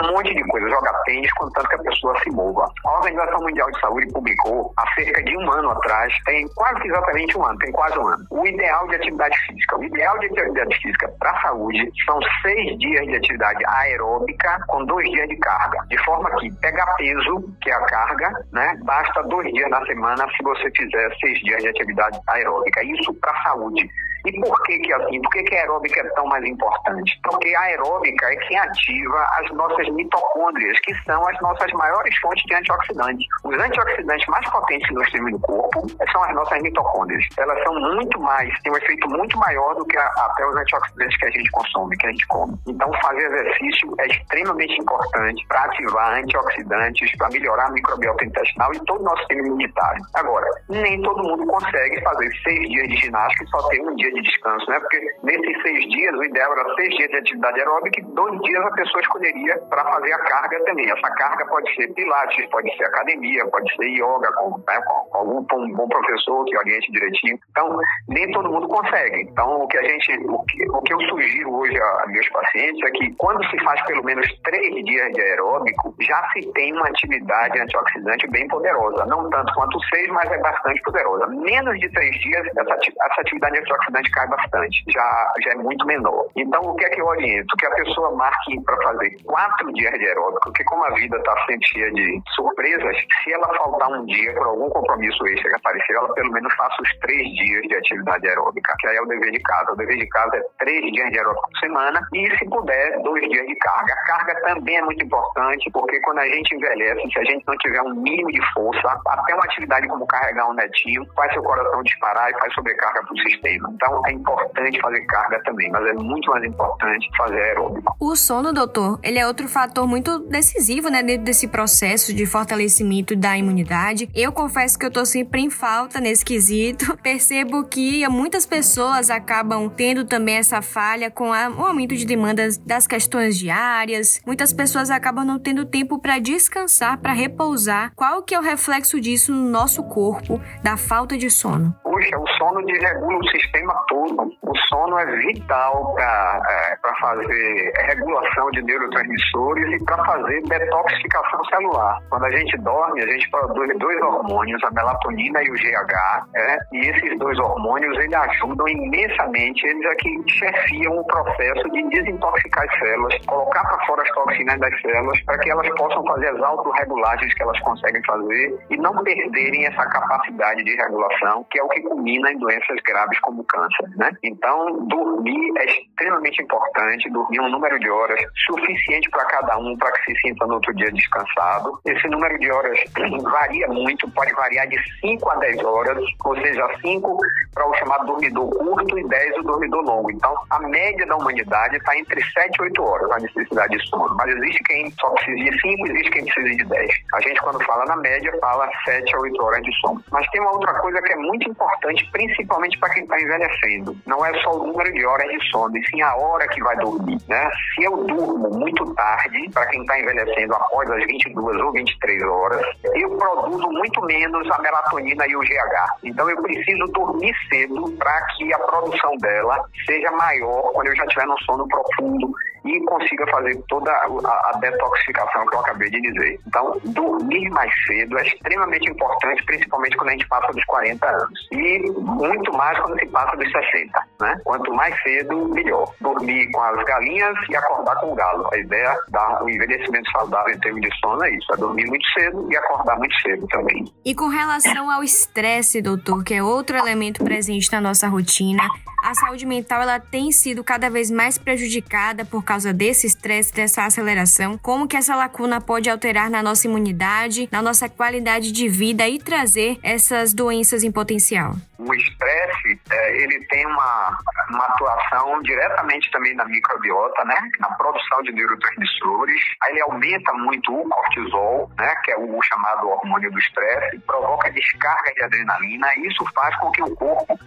um 0.00 0.12
monte 0.12 0.34
de 0.34 0.42
coisa, 0.44 0.68
jogar 0.68 0.92
tênis, 1.04 1.32
contanto 1.34 1.68
que 1.68 1.74
a 1.74 1.82
pessoa 1.82 2.18
se 2.20 2.30
mova. 2.30 2.66
A 2.84 2.90
Organização 2.98 3.40
Mundial 3.40 3.70
de 3.70 3.80
Saúde 3.80 4.12
publicou 4.12 4.72
há 4.76 4.94
cerca 4.94 5.22
de 5.22 5.36
um 5.36 5.52
ano 5.52 5.70
atrás, 5.70 6.12
tem 6.24 6.46
quase 6.54 6.86
exatamente 6.86 7.38
um 7.38 7.44
ano, 7.44 7.58
tem 7.58 7.72
quase 7.72 7.98
um 7.98 8.06
ano, 8.06 8.24
o 8.30 8.46
ideal 8.46 8.88
de 8.88 8.96
atividade 8.96 9.36
física. 9.46 9.78
O 9.78 9.84
ideal 9.84 10.18
de 10.18 10.26
atividade 10.26 10.76
física 10.80 11.12
para 11.18 11.30
a 11.30 11.42
saúde 11.42 11.90
são 12.06 12.18
seis 12.42 12.78
dias 12.78 13.06
de 13.06 13.16
atividade 13.16 13.62
aeróbica 13.66 14.58
com 14.68 14.84
dois 14.84 15.10
dias 15.10 15.28
de 15.28 15.36
carga. 15.36 15.84
De 15.88 16.04
forma 16.04 16.30
que 16.36 16.50
pegar 16.60 16.86
peso, 16.96 17.44
que 17.60 17.70
é 17.70 17.74
a 17.74 17.84
carga, 17.84 18.30
né, 18.52 18.78
basta 18.84 19.22
dois 19.24 19.52
dias 19.52 19.70
na 19.70 19.84
semana 19.84 20.26
se 20.36 20.42
você 20.42 20.70
fizer 20.70 21.14
seis 21.20 21.38
dias 21.40 21.62
de 21.62 21.68
atividade 21.68 22.18
aeróbica. 22.28 22.82
Isso 22.84 23.12
para 23.14 23.32
a 23.32 23.42
saúde. 23.42 23.88
E 24.24 24.40
por 24.40 24.62
que 24.62 24.78
que 24.78 24.92
assim? 24.92 25.20
Por 25.20 25.30
que, 25.30 25.42
que 25.42 25.56
a 25.56 25.60
aeróbica 25.60 26.00
é 26.00 26.08
tão 26.10 26.26
mais 26.26 26.44
importante? 26.44 27.18
Porque 27.24 27.54
a 27.54 27.60
aeróbica 27.60 28.26
é 28.26 28.36
quem 28.36 28.58
ativa 28.58 29.26
as 29.40 29.50
nossas 29.52 29.88
mitocôndrias, 29.90 30.78
que 30.80 30.94
são 31.02 31.26
as 31.28 31.40
nossas 31.40 31.72
maiores 31.72 32.16
fontes 32.18 32.44
de 32.44 32.54
antioxidantes. 32.54 33.26
Os 33.44 33.58
antioxidantes 33.58 34.26
mais 34.26 34.48
potentes 34.50 34.88
que 34.88 34.94
nós 34.94 35.10
temos 35.10 35.32
no 35.32 35.40
corpo 35.40 35.86
são 36.12 36.22
as 36.22 36.34
nossas 36.34 36.62
mitocôndrias. 36.62 37.24
Elas 37.36 37.62
são 37.64 37.74
muito 37.74 38.20
mais, 38.20 38.52
têm 38.62 38.72
um 38.72 38.76
efeito 38.76 39.08
muito 39.08 39.36
maior 39.38 39.74
do 39.74 39.84
que 39.86 39.98
a, 39.98 40.06
até 40.06 40.46
os 40.46 40.56
antioxidantes 40.56 41.18
que 41.18 41.26
a 41.26 41.30
gente 41.30 41.50
consome, 41.50 41.96
que 41.96 42.06
a 42.06 42.10
gente 42.10 42.26
come. 42.28 42.58
Então, 42.68 42.90
fazer 43.02 43.26
exercício 43.26 43.94
é 43.98 44.06
extremamente 44.06 44.80
importante 44.80 45.44
para 45.48 45.64
ativar 45.64 46.14
antioxidantes, 46.14 47.16
para 47.16 47.28
melhorar 47.30 47.66
a 47.66 47.70
microbiota 47.72 48.24
intestinal 48.24 48.72
e 48.74 48.78
todo 48.84 49.00
o 49.00 49.04
nosso 49.04 49.18
sistema 49.18 49.46
imunitário. 49.46 50.02
Agora, 50.14 50.46
nem 50.68 51.00
todo 51.02 51.22
mundo 51.22 51.46
consegue 51.46 52.00
fazer 52.02 52.30
seis 52.42 52.68
dias 52.68 52.88
de 52.88 52.96
ginástica 52.96 53.44
e 53.44 53.48
só 53.48 53.68
ter 53.68 53.80
um 53.80 53.94
dia 53.96 54.11
de 54.12 54.22
descanso, 54.22 54.70
né? 54.70 54.78
Porque 54.80 54.98
nesses 55.22 55.62
seis 55.62 55.88
dias, 55.88 56.14
o 56.14 56.24
ideal 56.24 56.52
era 56.52 56.74
seis 56.74 56.90
dias 56.96 57.10
de 57.10 57.16
atividade 57.16 57.60
aeróbica 57.60 58.00
e 58.00 58.04
dois 58.14 58.40
dias 58.40 58.64
a 58.64 58.70
pessoa 58.70 59.00
escolheria 59.00 59.58
para 59.68 59.84
fazer 59.84 60.12
a 60.12 60.18
carga 60.18 60.64
também. 60.64 60.90
Essa 60.90 61.10
carga 61.14 61.46
pode 61.46 61.74
ser 61.74 61.92
pilates, 61.94 62.46
pode 62.50 62.76
ser 62.76 62.84
academia, 62.84 63.46
pode 63.48 63.74
ser 63.76 63.88
yoga, 63.88 64.32
com, 64.32 64.58
né, 64.66 64.80
com 64.86 65.16
algum 65.18 65.38
um 65.52 65.72
bom 65.74 65.88
professor 65.88 66.44
que 66.44 66.56
oriente 66.56 66.92
direitinho. 66.92 67.38
Então, 67.50 67.76
nem 68.08 68.30
todo 68.32 68.50
mundo 68.50 68.68
consegue. 68.68 69.22
Então, 69.22 69.62
o 69.62 69.68
que 69.68 69.78
a 69.78 69.82
gente, 69.82 70.12
o 70.28 70.42
que, 70.44 70.70
o 70.70 70.82
que 70.82 70.94
eu 70.94 71.00
sugiro 71.08 71.54
hoje 71.54 71.78
a, 71.78 72.02
a 72.02 72.06
meus 72.08 72.28
pacientes 72.30 72.80
é 72.86 72.90
que 72.90 73.14
quando 73.16 73.44
se 73.48 73.62
faz 73.64 73.80
pelo 73.86 74.04
menos 74.04 74.26
três 74.42 74.84
dias 74.84 75.12
de 75.12 75.20
aeróbico, 75.20 75.94
já 76.00 76.28
se 76.32 76.52
tem 76.52 76.72
uma 76.72 76.86
atividade 76.88 77.60
antioxidante 77.60 78.28
bem 78.30 78.46
poderosa. 78.48 79.04
Não 79.06 79.28
tanto 79.30 79.52
quanto 79.54 79.78
seis, 79.88 80.08
mas 80.08 80.30
é 80.30 80.38
bastante 80.38 80.80
poderosa. 80.82 81.26
Menos 81.28 81.78
de 81.78 81.88
três 81.90 82.10
dias, 82.20 82.46
essa, 82.46 82.74
essa 82.74 83.20
atividade 83.20 83.58
antioxidante 83.58 84.01
cai 84.10 84.26
bastante. 84.28 84.84
Já, 84.88 85.32
já 85.44 85.50
é 85.52 85.54
muito 85.56 85.86
menor. 85.86 86.26
Então, 86.36 86.60
o 86.62 86.74
que 86.76 86.84
é 86.84 86.90
que 86.90 87.00
eu 87.00 87.06
oriento? 87.06 87.56
Que 87.56 87.66
a 87.66 87.70
pessoa 87.70 88.14
marque 88.16 88.60
para 88.64 88.76
fazer 88.82 89.10
quatro 89.24 89.72
dias 89.72 89.92
de 89.98 90.06
aeróbico, 90.06 90.40
porque 90.44 90.64
como 90.64 90.84
a 90.84 90.90
vida 90.94 91.16
está 91.16 91.34
sempre 91.46 91.66
cheia 91.66 91.92
de 91.92 92.22
surpresas, 92.34 92.96
se 93.22 93.32
ela 93.32 93.48
faltar 93.56 93.90
um 93.90 94.04
dia 94.06 94.34
por 94.34 94.46
algum 94.46 94.68
compromisso 94.70 95.26
extra 95.26 95.50
que 95.50 95.56
aparecer, 95.56 95.94
ela 95.94 96.12
pelo 96.14 96.32
menos 96.32 96.54
faça 96.54 96.76
os 96.82 96.98
três 97.00 97.22
dias 97.34 97.62
de 97.62 97.76
atividade 97.76 98.28
aeróbica, 98.28 98.74
que 98.78 98.88
aí 98.88 98.96
é 98.96 99.02
o 99.02 99.06
dever 99.06 99.30
de 99.30 99.40
casa. 99.40 99.72
O 99.72 99.76
dever 99.76 99.96
de 99.96 100.08
casa 100.08 100.36
é 100.36 100.42
três 100.58 100.80
dias 100.92 101.10
de 101.10 101.18
aeróbico 101.18 101.48
por 101.50 101.58
semana 101.60 102.00
e, 102.14 102.38
se 102.38 102.44
puder, 102.48 103.02
dois 103.02 103.28
dias 103.28 103.46
de 103.46 103.56
carga. 103.56 103.92
A 103.92 104.06
carga 104.06 104.40
também 104.42 104.76
é 104.76 104.82
muito 104.82 105.04
importante, 105.04 105.70
porque 105.72 106.00
quando 106.00 106.18
a 106.18 106.28
gente 106.28 106.54
envelhece, 106.54 107.10
se 107.10 107.18
a 107.18 107.24
gente 107.24 107.44
não 107.46 107.56
tiver 107.58 107.82
um 107.82 107.94
mínimo 107.94 108.30
de 108.30 108.52
força, 108.52 109.00
até 109.06 109.34
uma 109.34 109.44
atividade 109.44 109.88
como 109.88 110.06
carregar 110.06 110.48
um 110.48 110.54
netinho, 110.54 111.04
faz 111.14 111.32
seu 111.32 111.42
coração 111.42 111.82
disparar 111.82 112.30
e 112.30 112.38
faz 112.38 112.52
sobrecarga 112.54 113.02
para 113.02 113.12
o 113.12 113.18
sistema. 113.18 113.70
Então, 113.74 113.91
é 114.06 114.12
importante 114.12 114.80
fazer 114.80 115.00
carga 115.06 115.42
também, 115.44 115.70
mas 115.70 115.86
é 115.86 115.92
muito 115.94 116.30
mais 116.30 116.44
importante 116.44 117.08
fazer 117.16 117.40
aeróbico. 117.40 117.94
O 118.00 118.16
sono, 118.16 118.52
doutor, 118.52 118.98
ele 119.02 119.18
é 119.18 119.26
outro 119.26 119.48
fator 119.48 119.86
muito 119.86 120.18
decisivo, 120.20 120.88
né, 120.88 121.02
dentro 121.02 121.24
desse 121.24 121.48
processo 121.48 122.14
de 122.14 122.26
fortalecimento 122.26 123.14
da 123.16 123.36
imunidade. 123.36 124.08
Eu 124.14 124.32
confesso 124.32 124.78
que 124.78 124.86
eu 124.86 124.90
tô 124.90 125.04
sempre 125.04 125.40
em 125.40 125.50
falta 125.50 126.00
nesse 126.00 126.24
quesito. 126.24 126.96
Percebo 127.02 127.64
que 127.64 128.06
muitas 128.08 128.46
pessoas 128.46 129.10
acabam 129.10 129.68
tendo 129.68 130.04
também 130.04 130.36
essa 130.36 130.62
falha 130.62 131.10
com 131.10 131.30
o 131.30 131.66
aumento 131.66 131.94
de 131.96 132.04
demandas 132.04 132.58
das 132.58 132.86
questões 132.86 133.38
diárias. 133.38 134.20
Muitas 134.26 134.52
pessoas 134.52 134.90
acabam 134.90 135.24
não 135.24 135.38
tendo 135.38 135.64
tempo 135.64 135.98
para 136.00 136.18
descansar, 136.18 136.98
para 136.98 137.12
repousar. 137.12 137.92
Qual 137.94 138.22
que 138.22 138.34
é 138.34 138.38
o 138.38 138.42
reflexo 138.42 139.00
disso 139.00 139.32
no 139.32 139.48
nosso 139.48 139.82
corpo, 139.84 140.40
da 140.62 140.76
falta 140.76 141.16
de 141.16 141.30
sono? 141.30 141.74
Puxa, 141.82 142.18
o 142.18 142.26
sono 142.38 142.64
desregula 142.64 143.18
o 143.18 143.28
sistema 143.30 143.74
todo. 143.88 144.30
O 144.52 144.58
sono 144.68 144.98
é 144.98 145.06
vital 145.16 145.94
para 145.94 146.42
é, 146.46 146.76
fazer 147.00 147.72
regulação 147.86 148.50
de 148.50 148.60
neurotransmissores 148.60 149.80
e 149.80 149.84
para 149.86 150.04
fazer 150.04 150.42
detoxificação 150.42 151.42
celular. 151.46 151.98
Quando 152.10 152.26
a 152.26 152.30
gente 152.36 152.58
dorme, 152.58 153.02
a 153.02 153.06
gente 153.06 153.30
produz 153.30 153.78
dois 153.78 154.02
hormônios, 154.02 154.62
a 154.64 154.70
melatonina 154.72 155.42
e 155.42 155.50
o 155.50 155.54
GH, 155.54 155.94
é, 156.36 156.58
e 156.74 156.78
esses 156.86 157.18
dois 157.18 157.38
hormônios 157.38 157.96
eles 157.98 158.12
ajudam 158.12 158.68
imensamente, 158.68 159.66
eles 159.66 159.86
é 159.86 159.94
que 159.94 160.10
chefiam 160.28 160.98
o 160.98 161.06
processo 161.06 161.70
de 161.70 161.88
desintoxicar 161.88 162.64
as 162.68 162.78
células, 162.78 163.24
colocar 163.24 163.62
para 163.62 163.86
fora 163.86 164.02
as 164.02 164.10
toxinas 164.10 164.60
das 164.60 164.80
células 164.82 165.18
para 165.22 165.38
que 165.38 165.50
elas 165.50 165.68
possam 165.78 166.04
fazer 166.04 166.28
as 166.28 166.42
autorregulagens 166.42 167.32
que 167.32 167.42
elas 167.42 167.58
conseguem 167.60 168.02
fazer 168.04 168.58
e 168.68 168.76
não 168.76 169.02
perderem 169.02 169.64
essa 169.64 169.86
capacidade 169.86 170.62
de 170.62 170.76
regulação, 170.76 171.46
que 171.50 171.58
é 171.58 171.62
o 171.62 171.68
que 171.70 171.80
culmina 171.80 172.30
em 172.32 172.38
doenças 172.38 172.76
graves 172.84 173.18
como 173.20 173.42
câncer, 173.44 173.88
né? 173.96 174.10
Então, 174.22 174.41
dormir 174.86 175.52
é 175.58 175.64
extremamente 175.64 176.42
importante, 176.42 177.10
dormir 177.10 177.40
um 177.40 177.50
número 177.50 177.78
de 177.78 177.88
horas 177.88 178.20
suficiente 178.46 179.08
para 179.10 179.24
cada 179.26 179.58
um 179.58 179.76
para 179.76 179.92
que 179.92 180.12
se 180.12 180.20
sinta 180.20 180.46
no 180.46 180.54
outro 180.54 180.74
dia 180.74 180.90
descansado. 180.90 181.78
Esse 181.84 182.08
número 182.08 182.38
de 182.38 182.50
horas 182.50 182.78
varia 183.22 183.68
muito, 183.68 184.10
pode 184.10 184.32
variar 184.32 184.66
de 184.68 184.76
5 185.00 185.30
a 185.30 185.36
10 185.36 185.64
horas, 185.64 186.04
ou 186.24 186.36
seja, 186.36 186.66
5 186.82 187.18
para 187.54 187.68
o 187.68 187.74
chamado 187.74 188.06
dormidor 188.06 188.48
curto 188.50 188.98
e 188.98 189.08
10 189.08 189.38
o 189.38 189.42
dormidor 189.42 189.82
longo. 189.82 190.10
Então, 190.10 190.34
a 190.50 190.58
média 190.60 191.06
da 191.06 191.16
humanidade 191.16 191.76
está 191.76 191.96
entre 191.96 192.20
7 192.22 192.56
e 192.58 192.62
8 192.62 192.82
horas 192.82 193.10
a 193.12 193.18
necessidade 193.20 193.76
de 193.76 193.88
sono. 193.88 194.14
Mas 194.16 194.28
existe 194.36 194.62
quem 194.64 194.90
só 195.00 195.10
precise 195.10 195.50
de 195.50 195.60
5, 195.60 195.86
existe 195.86 196.10
quem 196.10 196.24
precise 196.24 196.56
de 196.56 196.64
10. 196.64 196.90
A 197.14 197.20
gente, 197.20 197.40
quando 197.40 197.64
fala 197.64 197.84
na 197.84 197.96
média, 197.96 198.32
fala 198.40 198.68
7 198.84 199.14
a 199.14 199.20
8 199.20 199.42
horas 199.42 199.62
de 199.62 199.80
sono. 199.80 200.04
Mas 200.10 200.26
tem 200.30 200.40
uma 200.40 200.52
outra 200.52 200.74
coisa 200.80 201.00
que 201.02 201.12
é 201.12 201.16
muito 201.16 201.48
importante, 201.48 202.08
principalmente 202.10 202.78
para 202.78 202.90
quem 202.90 203.02
está 203.04 203.20
envelhecendo. 203.20 203.96
Não 204.06 204.24
é 204.24 204.31
só 204.42 204.52
o 204.52 204.66
número 204.66 204.92
de 204.92 205.04
horas 205.04 205.28
de 205.28 205.50
sono, 205.50 205.76
e 205.76 205.86
sim 205.88 206.00
a 206.02 206.14
hora 206.16 206.46
que 206.48 206.62
vai 206.62 206.76
dormir. 206.76 207.18
Né? 207.28 207.48
Se 207.74 207.84
eu 207.84 207.96
durmo 208.04 208.50
muito 208.58 208.94
tarde, 208.94 209.48
para 209.52 209.66
quem 209.66 209.80
está 209.80 209.98
envelhecendo 209.98 210.54
após 210.54 210.90
as 210.90 211.04
22 211.06 211.60
ou 211.60 211.72
23 211.72 212.22
horas, 212.22 212.62
eu 212.94 213.16
produzo 213.16 213.68
muito 213.70 214.02
menos 214.02 214.50
a 214.50 214.62
melatonina 214.62 215.26
e 215.26 215.36
o 215.36 215.40
GH. 215.40 215.98
Então 216.04 216.28
eu 216.28 216.42
preciso 216.42 216.86
dormir 216.92 217.34
cedo 217.48 217.90
para 217.98 218.26
que 218.36 218.52
a 218.52 218.58
produção 218.58 219.16
dela 219.18 219.64
seja 219.86 220.10
maior 220.12 220.72
quando 220.72 220.88
eu 220.88 220.96
já 220.96 221.04
estiver 221.04 221.26
no 221.26 221.38
sono 221.40 221.66
profundo 221.68 222.32
e 222.64 222.80
consiga 222.84 223.26
fazer 223.28 223.60
toda 223.68 223.90
a, 223.90 224.50
a, 224.50 224.58
detoxificação 224.60 225.46
que 225.46 225.56
eu 225.56 225.60
acabei 225.60 225.90
de 225.90 226.00
dizer. 226.00 226.38
Então, 226.46 226.80
dormir 226.84 227.50
mais 227.50 227.72
cedo 227.86 228.18
é 228.18 228.26
extremamente 228.26 228.90
importante, 228.90 229.44
principalmente 229.44 229.96
quando 229.96 230.10
a 230.10 230.12
gente 230.12 230.28
passa 230.28 230.52
dos 230.52 230.64
40 230.64 231.06
anos. 231.06 231.48
E 231.52 231.90
muito 232.00 232.52
mais 232.52 232.78
quando 232.80 232.98
se 232.98 233.06
passa 233.06 233.36
dos 233.36 233.50
60, 233.50 234.02
né? 234.20 234.40
Quanto 234.44 234.72
mais 234.74 234.94
cedo, 235.02 235.48
melhor. 235.48 235.92
Dormir 236.00 236.50
com 236.52 236.60
as 236.60 236.84
galinhas 236.84 237.36
e 237.50 237.56
acordar 237.56 237.96
com 237.96 238.12
o 238.12 238.14
galo. 238.14 238.48
A 238.52 238.58
ideia 238.58 238.96
do 239.40 239.48
envelhecimento 239.48 240.10
saudável 240.10 240.54
em 240.54 240.58
termos 240.60 240.80
de 240.80 240.98
sono 240.98 241.24
é 241.24 241.30
isso, 241.34 241.52
é 241.52 241.56
dormir 241.56 241.86
muito 241.86 242.06
cedo 242.12 242.46
e 242.50 242.56
acordar 242.56 242.96
muito 242.98 243.14
cedo 243.20 243.46
também. 243.48 243.84
E 244.04 244.14
com 244.14 244.28
relação 244.28 244.90
ao 244.90 245.02
estresse, 245.02 245.82
doutor, 245.82 246.24
que 246.24 246.34
é 246.34 246.42
outro 246.42 246.76
elemento 246.76 247.24
presente 247.24 247.70
na 247.72 247.80
nossa 247.80 248.08
rotina, 248.08 248.62
a 249.02 249.14
saúde 249.14 249.44
mental 249.44 249.82
ela 249.82 249.98
tem 249.98 250.30
sido 250.30 250.62
cada 250.62 250.88
vez 250.88 251.10
mais 251.10 251.36
prejudicada 251.36 252.24
por 252.24 252.44
causa 252.44 252.72
desse 252.72 253.06
estresse, 253.06 253.52
dessa 253.52 253.84
aceleração. 253.84 254.56
Como 254.62 254.86
que 254.86 254.96
essa 254.96 255.16
lacuna 255.16 255.60
pode 255.60 255.90
alterar 255.90 256.30
na 256.30 256.42
nossa 256.42 256.68
imunidade, 256.68 257.48
na 257.50 257.60
nossa 257.60 257.88
qualidade 257.88 258.52
de 258.52 258.68
vida 258.68 259.08
e 259.08 259.18
trazer 259.18 259.78
essas 259.82 260.32
doenças 260.32 260.84
em 260.84 260.92
potencial? 260.92 261.56
O 261.84 261.94
estresse, 261.94 262.80
é, 262.90 263.22
ele 263.22 263.44
tem 263.46 263.66
uma, 263.66 264.18
uma 264.50 264.66
atuação 264.66 265.42
diretamente 265.42 266.10
também 266.12 266.34
na 266.34 266.44
microbiota, 266.44 267.24
né? 267.24 267.36
Na 267.58 267.68
produção 267.74 268.22
de 268.22 268.32
neurotransmissores. 268.32 269.42
Aí 269.64 269.72
ele 269.72 269.82
aumenta 269.82 270.32
muito 270.34 270.72
o 270.72 270.88
cortisol, 270.88 271.70
né? 271.78 271.94
Que 272.04 272.12
é 272.12 272.16
o 272.16 272.40
chamado 272.42 272.88
hormônio 272.88 273.30
do 273.32 273.38
estresse, 273.38 273.98
provoca 274.00 274.50
descarga 274.50 275.12
de 275.14 275.24
adrenalina. 275.24 275.88
Isso 275.96 276.24
faz 276.34 276.56
com 276.56 276.70
que 276.70 276.82
o 276.82 276.94
corpo 276.94 277.38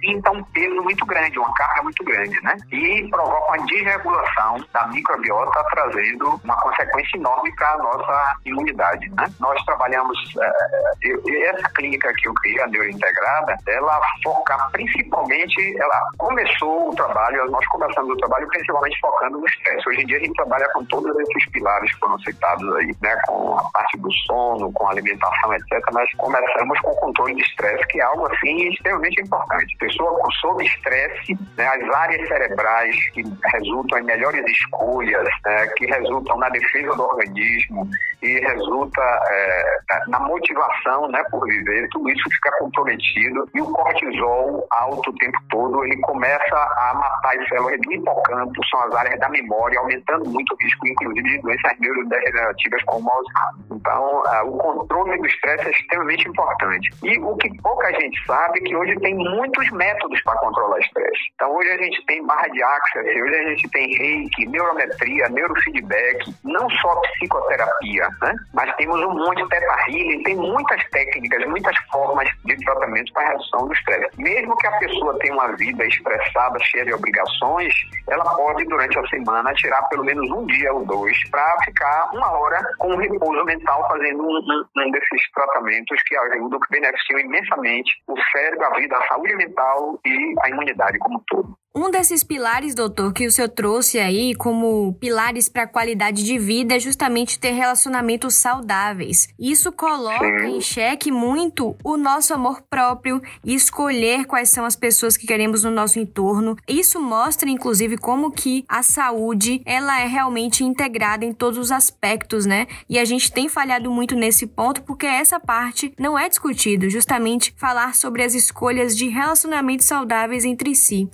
sinta 0.00 0.30
um 0.30 0.44
peso 0.44 0.82
muito 0.82 1.04
grande, 1.06 1.38
uma 1.38 1.52
carga 1.54 1.82
muito 1.82 2.04
grande, 2.04 2.40
né? 2.42 2.56
E 2.70 3.08
provoca 3.10 3.52
uma 3.52 3.66
desregulação 3.66 4.64
da 4.72 4.86
microbiota, 4.88 5.64
trazendo 5.70 6.40
uma 6.44 6.56
consequência 6.60 7.16
enorme 7.16 7.54
para 7.56 7.72
a 7.72 7.78
nossa 7.78 8.36
imunidade, 8.44 9.08
né? 9.10 9.26
Nós 9.40 9.62
trabalhamos, 9.64 10.18
é, 10.40 11.48
essa 11.48 11.68
clínica 11.70 12.12
que 12.14 12.28
eu 12.28 12.34
criei, 12.34 12.60
a 12.60 12.66
Neurointegrada, 12.66 13.56
ela 13.78 14.00
foca 14.22 14.56
principalmente, 14.72 15.76
ela 15.78 16.00
começou 16.18 16.90
o 16.90 16.94
trabalho, 16.94 17.50
nós 17.50 17.66
começamos 17.66 18.10
o 18.10 18.16
trabalho 18.16 18.46
principalmente 18.48 18.98
focando 19.00 19.38
no 19.38 19.46
estresse. 19.46 19.88
Hoje 19.88 20.02
em 20.02 20.06
dia 20.06 20.16
a 20.16 20.20
gente 20.20 20.34
trabalha 20.34 20.68
com 20.72 20.84
todos 20.84 21.16
esses 21.20 21.50
pilares 21.50 21.92
que 21.92 22.00
foram 22.00 22.18
citados 22.20 22.76
aí, 22.76 22.94
né? 23.00 23.16
Com 23.26 23.58
a 23.58 23.62
parte 23.72 23.96
do 23.98 24.12
sono, 24.26 24.72
com 24.72 24.86
a 24.88 24.90
alimentação, 24.90 25.54
etc. 25.54 25.80
Mas 25.92 26.12
começamos 26.14 26.78
com 26.80 26.90
o 26.90 26.96
controle 26.96 27.34
de 27.34 27.42
estresse, 27.42 27.86
que 27.86 28.00
é 28.00 28.04
algo 28.04 28.26
assim 28.32 28.68
extremamente 28.68 29.22
importante. 29.22 29.76
Pessoa 29.78 30.18
sob 30.40 30.64
estresse, 30.64 31.38
né? 31.56 31.66
as 31.66 31.94
áreas 31.94 32.26
cerebrais 32.28 33.10
que 33.10 33.22
resultam 33.52 33.98
em 33.98 34.04
melhores 34.04 34.44
escolhas, 34.46 35.28
né? 35.44 35.66
que 35.76 35.86
resultam 35.86 36.36
na 36.38 36.48
defesa 36.48 36.94
do 36.94 37.02
organismo 37.02 37.88
e 38.22 38.40
resulta 38.40 39.00
é, 39.30 39.78
na 40.08 40.20
motivação, 40.20 41.08
né, 41.08 41.22
por 41.30 41.44
viver, 41.46 41.88
tudo 41.90 42.10
isso 42.10 42.28
fica 42.30 42.50
comprometido 42.58 43.48
e 43.54 43.60
o 43.60 43.67
cortisol 43.72 44.66
alto 44.70 45.10
o 45.10 45.14
tempo 45.14 45.38
todo, 45.50 45.84
ele 45.84 45.96
começa 46.00 46.56
a 46.56 46.94
matar 46.94 47.38
as 47.38 47.48
células 47.48 47.80
do 47.80 47.92
hipocampo, 47.92 48.66
são 48.68 48.80
as 48.84 48.94
áreas 48.94 49.18
da 49.20 49.28
memória, 49.28 49.78
aumentando 49.80 50.28
muito 50.30 50.54
o 50.54 50.56
risco, 50.62 50.86
inclusive, 50.86 51.28
de 51.28 51.42
doenças 51.42 51.78
neurodegenerativas 51.78 52.82
como 52.84 53.10
Alzheimer. 53.10 53.66
Então, 53.72 54.22
o 54.46 54.58
controle 54.58 55.18
do 55.18 55.26
estresse 55.26 55.66
é 55.66 55.70
extremamente 55.70 56.28
importante. 56.28 56.90
E 57.02 57.18
o 57.20 57.36
que 57.36 57.50
pouca 57.62 57.92
gente 58.00 58.24
sabe 58.26 58.58
é 58.60 58.62
que 58.62 58.76
hoje 58.76 58.94
tem 59.00 59.14
muitos 59.14 59.70
métodos 59.70 60.20
para 60.22 60.38
controlar 60.38 60.78
estresse. 60.80 61.30
Então, 61.34 61.54
hoje 61.54 61.70
a 61.70 61.82
gente 61.82 62.04
tem 62.06 62.24
barra 62.26 62.48
de 62.48 62.62
access, 62.62 63.22
hoje 63.22 63.34
a 63.34 63.48
gente 63.48 63.70
tem 63.70 63.96
reiki, 63.96 64.46
neurometria, 64.46 65.28
neurofeedback, 65.28 66.34
não 66.44 66.68
só 66.70 67.00
psicoterapia, 67.00 68.08
né? 68.22 68.34
Mas 68.52 68.74
temos 68.76 69.00
um 69.00 69.14
monte 69.14 69.42
de 69.42 69.48
teta 69.48 69.76
healing, 69.88 70.22
tem 70.22 70.36
muitas 70.36 70.82
técnicas, 70.90 71.46
muitas 71.46 71.76
formas 71.90 72.28
de 72.44 72.56
tratamento 72.64 73.12
para 73.12 73.28
redução 73.28 73.57
do 73.66 73.72
estresse. 73.72 74.10
Mesmo 74.18 74.56
que 74.56 74.66
a 74.66 74.78
pessoa 74.78 75.18
tenha 75.18 75.34
uma 75.34 75.48
vida 75.56 75.84
estressada, 75.86 76.58
cheia 76.60 76.84
de 76.84 76.94
obrigações, 76.94 77.72
ela 78.08 78.24
pode, 78.36 78.64
durante 78.64 78.98
a 78.98 79.06
semana, 79.08 79.52
tirar 79.54 79.82
pelo 79.88 80.04
menos 80.04 80.30
um 80.30 80.46
dia 80.46 80.72
ou 80.72 80.84
dois 80.84 81.16
para 81.30 81.56
ficar 81.64 82.10
uma 82.12 82.30
hora 82.38 82.60
com 82.78 82.96
repouso 82.96 83.44
mental 83.44 83.86
fazendo 83.88 84.22
um, 84.22 84.36
um, 84.36 84.64
um 84.76 84.90
desses 84.90 85.30
tratamentos 85.34 86.00
que 86.06 86.16
ajudam, 86.16 86.60
que 86.60 86.70
beneficiam 86.70 87.20
imensamente 87.20 87.90
o 88.06 88.14
cérebro, 88.32 88.66
a 88.66 88.78
vida, 88.78 88.96
a 88.96 89.08
saúde 89.08 89.34
mental 89.36 89.98
e 90.04 90.34
a 90.42 90.50
imunidade 90.50 90.98
como 90.98 91.18
um 91.18 91.22
todo. 91.26 91.56
Um 91.80 91.92
desses 91.92 92.24
pilares, 92.24 92.74
doutor, 92.74 93.12
que 93.12 93.24
o 93.24 93.30
senhor 93.30 93.48
trouxe 93.50 94.00
aí 94.00 94.34
como 94.34 94.94
pilares 94.94 95.48
para 95.48 95.62
a 95.62 95.66
qualidade 95.68 96.24
de 96.24 96.36
vida 96.36 96.74
é 96.74 96.80
justamente 96.80 97.38
ter 97.38 97.52
relacionamentos 97.52 98.34
saudáveis. 98.34 99.28
Isso 99.38 99.70
coloca 99.70 100.40
Sim. 100.40 100.56
em 100.56 100.60
xeque 100.60 101.12
muito 101.12 101.76
o 101.84 101.96
nosso 101.96 102.34
amor 102.34 102.62
próprio 102.68 103.22
e 103.48 103.54
escolher 103.54 104.26
quais 104.26 104.50
são 104.50 104.66
as 104.66 104.76
pessoas 104.76 105.16
que 105.16 105.26
queremos 105.26 105.64
no 105.64 105.70
nosso 105.70 105.98
entorno. 105.98 106.54
Isso 106.68 107.00
mostra, 107.00 107.48
inclusive, 107.48 107.96
como 107.96 108.30
que 108.30 108.62
a 108.68 108.82
saúde 108.82 109.62
ela 109.64 109.98
é 110.02 110.06
realmente 110.06 110.62
integrada 110.62 111.24
em 111.24 111.32
todos 111.32 111.58
os 111.58 111.72
aspectos, 111.72 112.44
né? 112.44 112.66
E 112.90 112.98
a 112.98 113.06
gente 113.06 113.32
tem 113.32 113.48
falhado 113.48 113.90
muito 113.90 114.14
nesse 114.14 114.46
ponto 114.46 114.82
porque 114.82 115.06
essa 115.06 115.40
parte 115.40 115.94
não 115.98 116.18
é 116.18 116.28
discutido, 116.28 116.90
justamente 116.90 117.54
falar 117.56 117.94
sobre 117.94 118.22
as 118.22 118.34
escolhas 118.34 118.94
de 118.94 119.08
relacionamentos 119.08 119.86
saudáveis 119.86 120.44
entre 120.44 120.74
si 120.74 121.08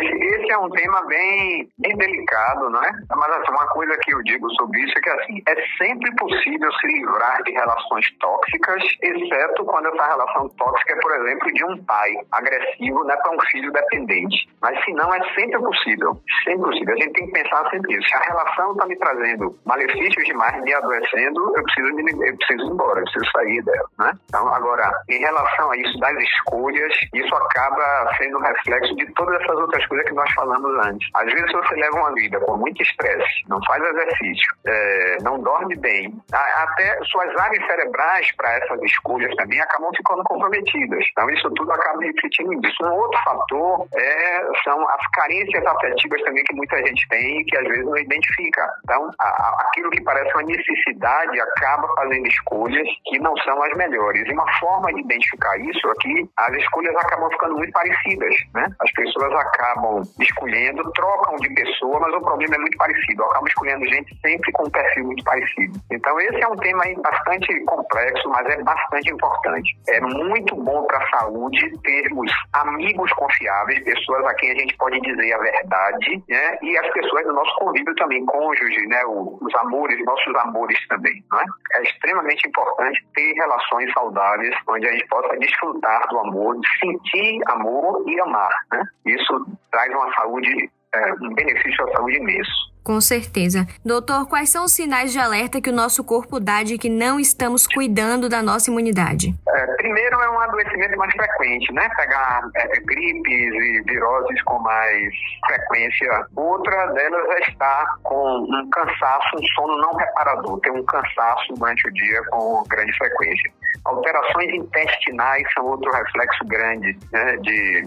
esse 0.45 0.53
é 0.53 0.59
um 0.59 0.69
tema 0.71 1.03
bem, 1.07 1.69
bem 1.79 1.97
delicado, 1.97 2.69
não 2.69 2.83
é? 2.83 2.91
Mas 3.11 3.31
assim, 3.31 3.51
uma 3.51 3.67
coisa 3.69 3.97
que 4.03 4.15
eu 4.15 4.23
digo 4.25 4.49
sobre 4.55 4.81
isso 4.83 4.99
é 4.99 5.01
que 5.01 5.11
assim, 5.11 5.43
é 5.49 5.55
sempre 5.79 6.15
possível 6.17 6.73
se 6.73 6.87
livrar 6.87 7.43
de 7.45 7.53
relações 7.53 8.07
tóxicas, 8.19 8.83
exceto 9.03 9.65
quando 9.65 9.87
essa 9.89 10.07
relação 10.07 10.49
tóxica 10.51 10.93
é, 10.93 11.01
por 11.01 11.13
exemplo, 11.13 11.53
de 11.53 11.65
um 11.65 11.85
pai 11.85 12.11
agressivo 12.33 13.05
né, 13.05 13.17
para 13.17 13.33
um 13.33 13.41
filho 13.51 13.73
dependente. 13.73 14.49
Mas 14.61 14.83
se 14.85 14.93
não, 14.93 15.13
é 15.15 15.21
sempre 15.35 15.59
possível. 15.59 16.21
Sempre 16.45 16.65
possível. 16.65 16.95
A 16.95 16.97
gente 16.99 17.13
tem 17.13 17.27
que 17.27 17.33
pensar 17.33 17.71
sempre 17.71 17.95
isso. 17.95 18.09
Se 18.09 18.17
a 18.17 18.21
relação 18.21 18.73
está 18.73 18.87
me 18.87 18.97
trazendo 18.97 19.59
malefícios 19.65 20.25
demais, 20.25 20.63
me 20.63 20.73
adoecendo, 20.73 21.57
eu 21.57 21.63
preciso, 21.63 21.95
me, 21.95 22.29
eu 22.29 22.37
preciso 22.37 22.65
ir 22.65 22.71
embora, 22.71 23.01
eu 23.01 23.05
preciso 23.05 23.33
sair 23.33 23.63
dela. 23.63 23.89
Né? 23.99 24.13
Então, 24.29 24.49
agora, 24.49 24.91
em 25.09 25.19
relação 25.19 25.71
a 25.71 25.77
isso 25.77 25.99
das 25.99 26.17
escolhas, 26.19 26.95
isso 27.15 27.35
acaba 27.35 28.15
sendo 28.19 28.39
um 28.39 28.43
reflexo 28.43 28.95
de 28.97 29.07
todas 29.15 29.41
essas 29.41 29.57
outras 29.57 29.87
coisas 29.87 30.09
que 30.09 30.15
nós 30.15 30.33
falamos 30.33 30.87
antes. 30.87 31.09
Às 31.15 31.33
vezes 31.33 31.53
você 31.53 31.75
leva 31.75 31.97
uma 31.97 32.15
vida 32.15 32.41
com 32.41 32.57
muito 32.57 32.83
estresse, 32.83 33.49
não 33.49 33.61
faz 33.65 33.83
exercício, 33.83 34.55
é, 34.67 35.17
não 35.23 35.41
dorme 35.41 35.77
bem, 35.77 36.15
até 36.33 36.99
suas 37.05 37.29
áreas 37.41 37.65
cerebrais 37.67 38.33
para 38.37 38.53
essas 38.59 38.83
escolhas 38.83 39.35
também 39.37 39.61
acabam 39.61 39.91
ficando 39.97 40.23
comprometidas. 40.25 41.05
Então 41.11 41.31
isso 41.31 41.51
tudo 41.51 41.73
acaba 41.73 42.04
refletindo 42.07 42.53
nisso. 42.53 42.85
Um 42.85 42.93
outro 42.93 43.21
fator 43.25 43.87
é, 43.95 44.41
são 44.63 44.89
as 44.89 45.11
carências 45.13 45.65
afetivas 45.67 46.23
também 46.23 46.45
que 46.45 46.55
muita 46.55 46.77
gente 46.87 47.09
tem 47.09 47.41
e 47.41 47.45
que 47.45 47.57
às 47.57 47.65
vezes 47.65 47.85
não 47.85 47.97
identifica. 47.97 48.63
Então 48.85 49.11
a, 49.19 49.29
a, 49.29 49.67
aquilo 49.69 49.91
que 49.91 50.03
parece 50.03 50.33
uma 50.35 50.43
necessidade 50.43 51.41
acaba 51.41 51.89
fazendo 51.97 52.27
escolhas 52.27 52.89
que 53.07 53.19
não 53.19 53.37
são 53.39 53.63
as 53.63 53.77
melhores. 53.77 54.23
E 54.27 54.33
uma 54.33 54.53
forma 54.59 54.93
de 54.93 55.01
identificar 55.01 55.59
isso 55.59 55.89
é 55.89 55.95
que 56.01 56.29
as 56.39 56.55
escolhas 56.57 56.95
acabam 56.97 57.31
ficando 57.31 57.57
muito 57.57 57.73
parecidas. 57.73 58.35
Né? 58.55 58.67
As 58.81 58.93
pessoas 58.93 59.33
acabam 59.35 60.03
escolhendo, 60.21 60.91
trocam 60.93 61.37
de 61.37 61.49
pessoa, 61.55 62.01
mas 62.01 62.15
o 62.15 62.21
problema 62.21 62.55
é 62.55 62.59
muito 62.59 62.77
parecido. 62.77 63.25
Acabo 63.25 63.49
escolhendo 63.49 63.87
gente 63.87 64.17
sempre 64.21 64.53
com 64.53 64.67
um 64.67 64.71
perfil 64.71 65.05
muito 65.05 65.25
parecido. 65.25 65.81
Então, 65.91 66.21
esse 66.21 66.41
é 66.41 66.49
um 66.49 66.57
tema 66.57 66.83
bastante 67.03 67.65
complexo, 67.65 68.29
mas 68.29 68.47
é 68.47 68.63
bastante 68.63 69.11
importante. 69.11 69.77
É 69.89 70.01
muito 70.01 70.55
bom 70.57 70.85
para 70.85 70.99
a 70.99 71.19
saúde 71.19 71.71
termos 72.03 72.31
amigos 72.53 73.13
confiáveis, 73.13 73.85
pessoas 73.85 74.25
a 74.25 74.35
quem 74.35 74.51
a 74.51 74.55
gente 74.55 74.77
pode 74.77 75.01
dizer 75.01 75.33
a 75.33 75.39
verdade, 75.39 76.23
né? 76.29 76.59
E 76.63 76.77
as 76.79 76.93
pessoas 76.93 77.25
do 77.25 77.33
nosso 77.33 77.55
convívio 77.59 77.95
também, 77.95 78.25
cônjuge, 78.27 78.87
né? 78.87 79.01
Os 79.07 79.55
amores, 79.57 80.05
nossos 80.05 80.35
amores 80.37 80.79
também, 80.89 81.23
não 81.31 81.41
é? 81.41 81.45
É 81.75 81.83
extremamente 81.83 82.49
importante 82.49 83.05
ter 83.15 83.33
relações 83.35 83.93
saudáveis, 83.93 84.55
onde 84.69 84.89
a 84.89 84.93
gente 84.93 85.07
possa 85.07 85.37
desfrutar 85.39 86.09
do 86.09 86.19
amor, 86.19 86.57
sentir 86.81 87.41
amor 87.47 88.05
e 88.09 88.21
amar, 88.21 88.53
né? 88.73 88.83
Isso 89.07 89.47
traz 89.71 89.93
uma 89.93 90.13
saúde, 90.15 90.71
é, 90.95 91.13
um 91.21 91.35
benefício 91.35 91.89
à 91.89 91.93
saúde 91.93 92.17
imenso. 92.17 92.75
Com 92.85 93.01
certeza. 93.01 93.67
Doutor, 93.83 94.29
quais 94.29 94.51
são 94.51 94.67
os 94.67 94.73
sinais 94.73 95.11
de 95.11 95.19
alerta 95.19 95.59
que 95.59 95.71
o 95.71 95.73
nosso 95.73 96.05
corpo 96.05 96.39
dá 96.39 96.63
de 96.63 96.77
que 96.77 96.91
não 96.91 97.19
estamos 97.19 97.67
cuidando 97.67 98.29
da 98.29 98.43
nossa 98.43 98.71
imunidade? 98.71 99.35
É, 99.49 99.67
primeiro 99.77 100.21
é 100.21 100.31
um 100.31 100.41
adoecimento 100.41 100.99
mais 100.99 101.11
frequente, 101.15 101.73
né? 101.73 101.89
Pegar 101.97 102.43
é, 102.55 102.67
gripes 102.81 103.55
e 103.55 103.83
viroses 103.87 104.43
com 104.43 104.59
mais 104.59 105.15
frequência. 105.47 106.27
Outra 106.37 106.87
delas 106.89 107.27
é 107.31 107.51
estar 107.51 107.87
com 108.03 108.41
um 108.41 108.69
cansaço, 108.71 109.37
um 109.39 109.47
sono 109.55 109.79
não 109.79 109.95
reparador, 109.95 110.61
ter 110.61 110.71
um 110.71 110.85
cansaço 110.85 111.55
durante 111.55 111.89
o 111.89 111.93
dia 111.95 112.23
com 112.31 112.65
grande 112.69 112.95
frequência. 112.99 113.51
Alterações 113.85 114.53
intestinais 114.55 115.45
são 115.55 115.67
outro 115.67 115.91
reflexo 115.93 116.45
grande 116.47 116.97
né, 117.13 117.37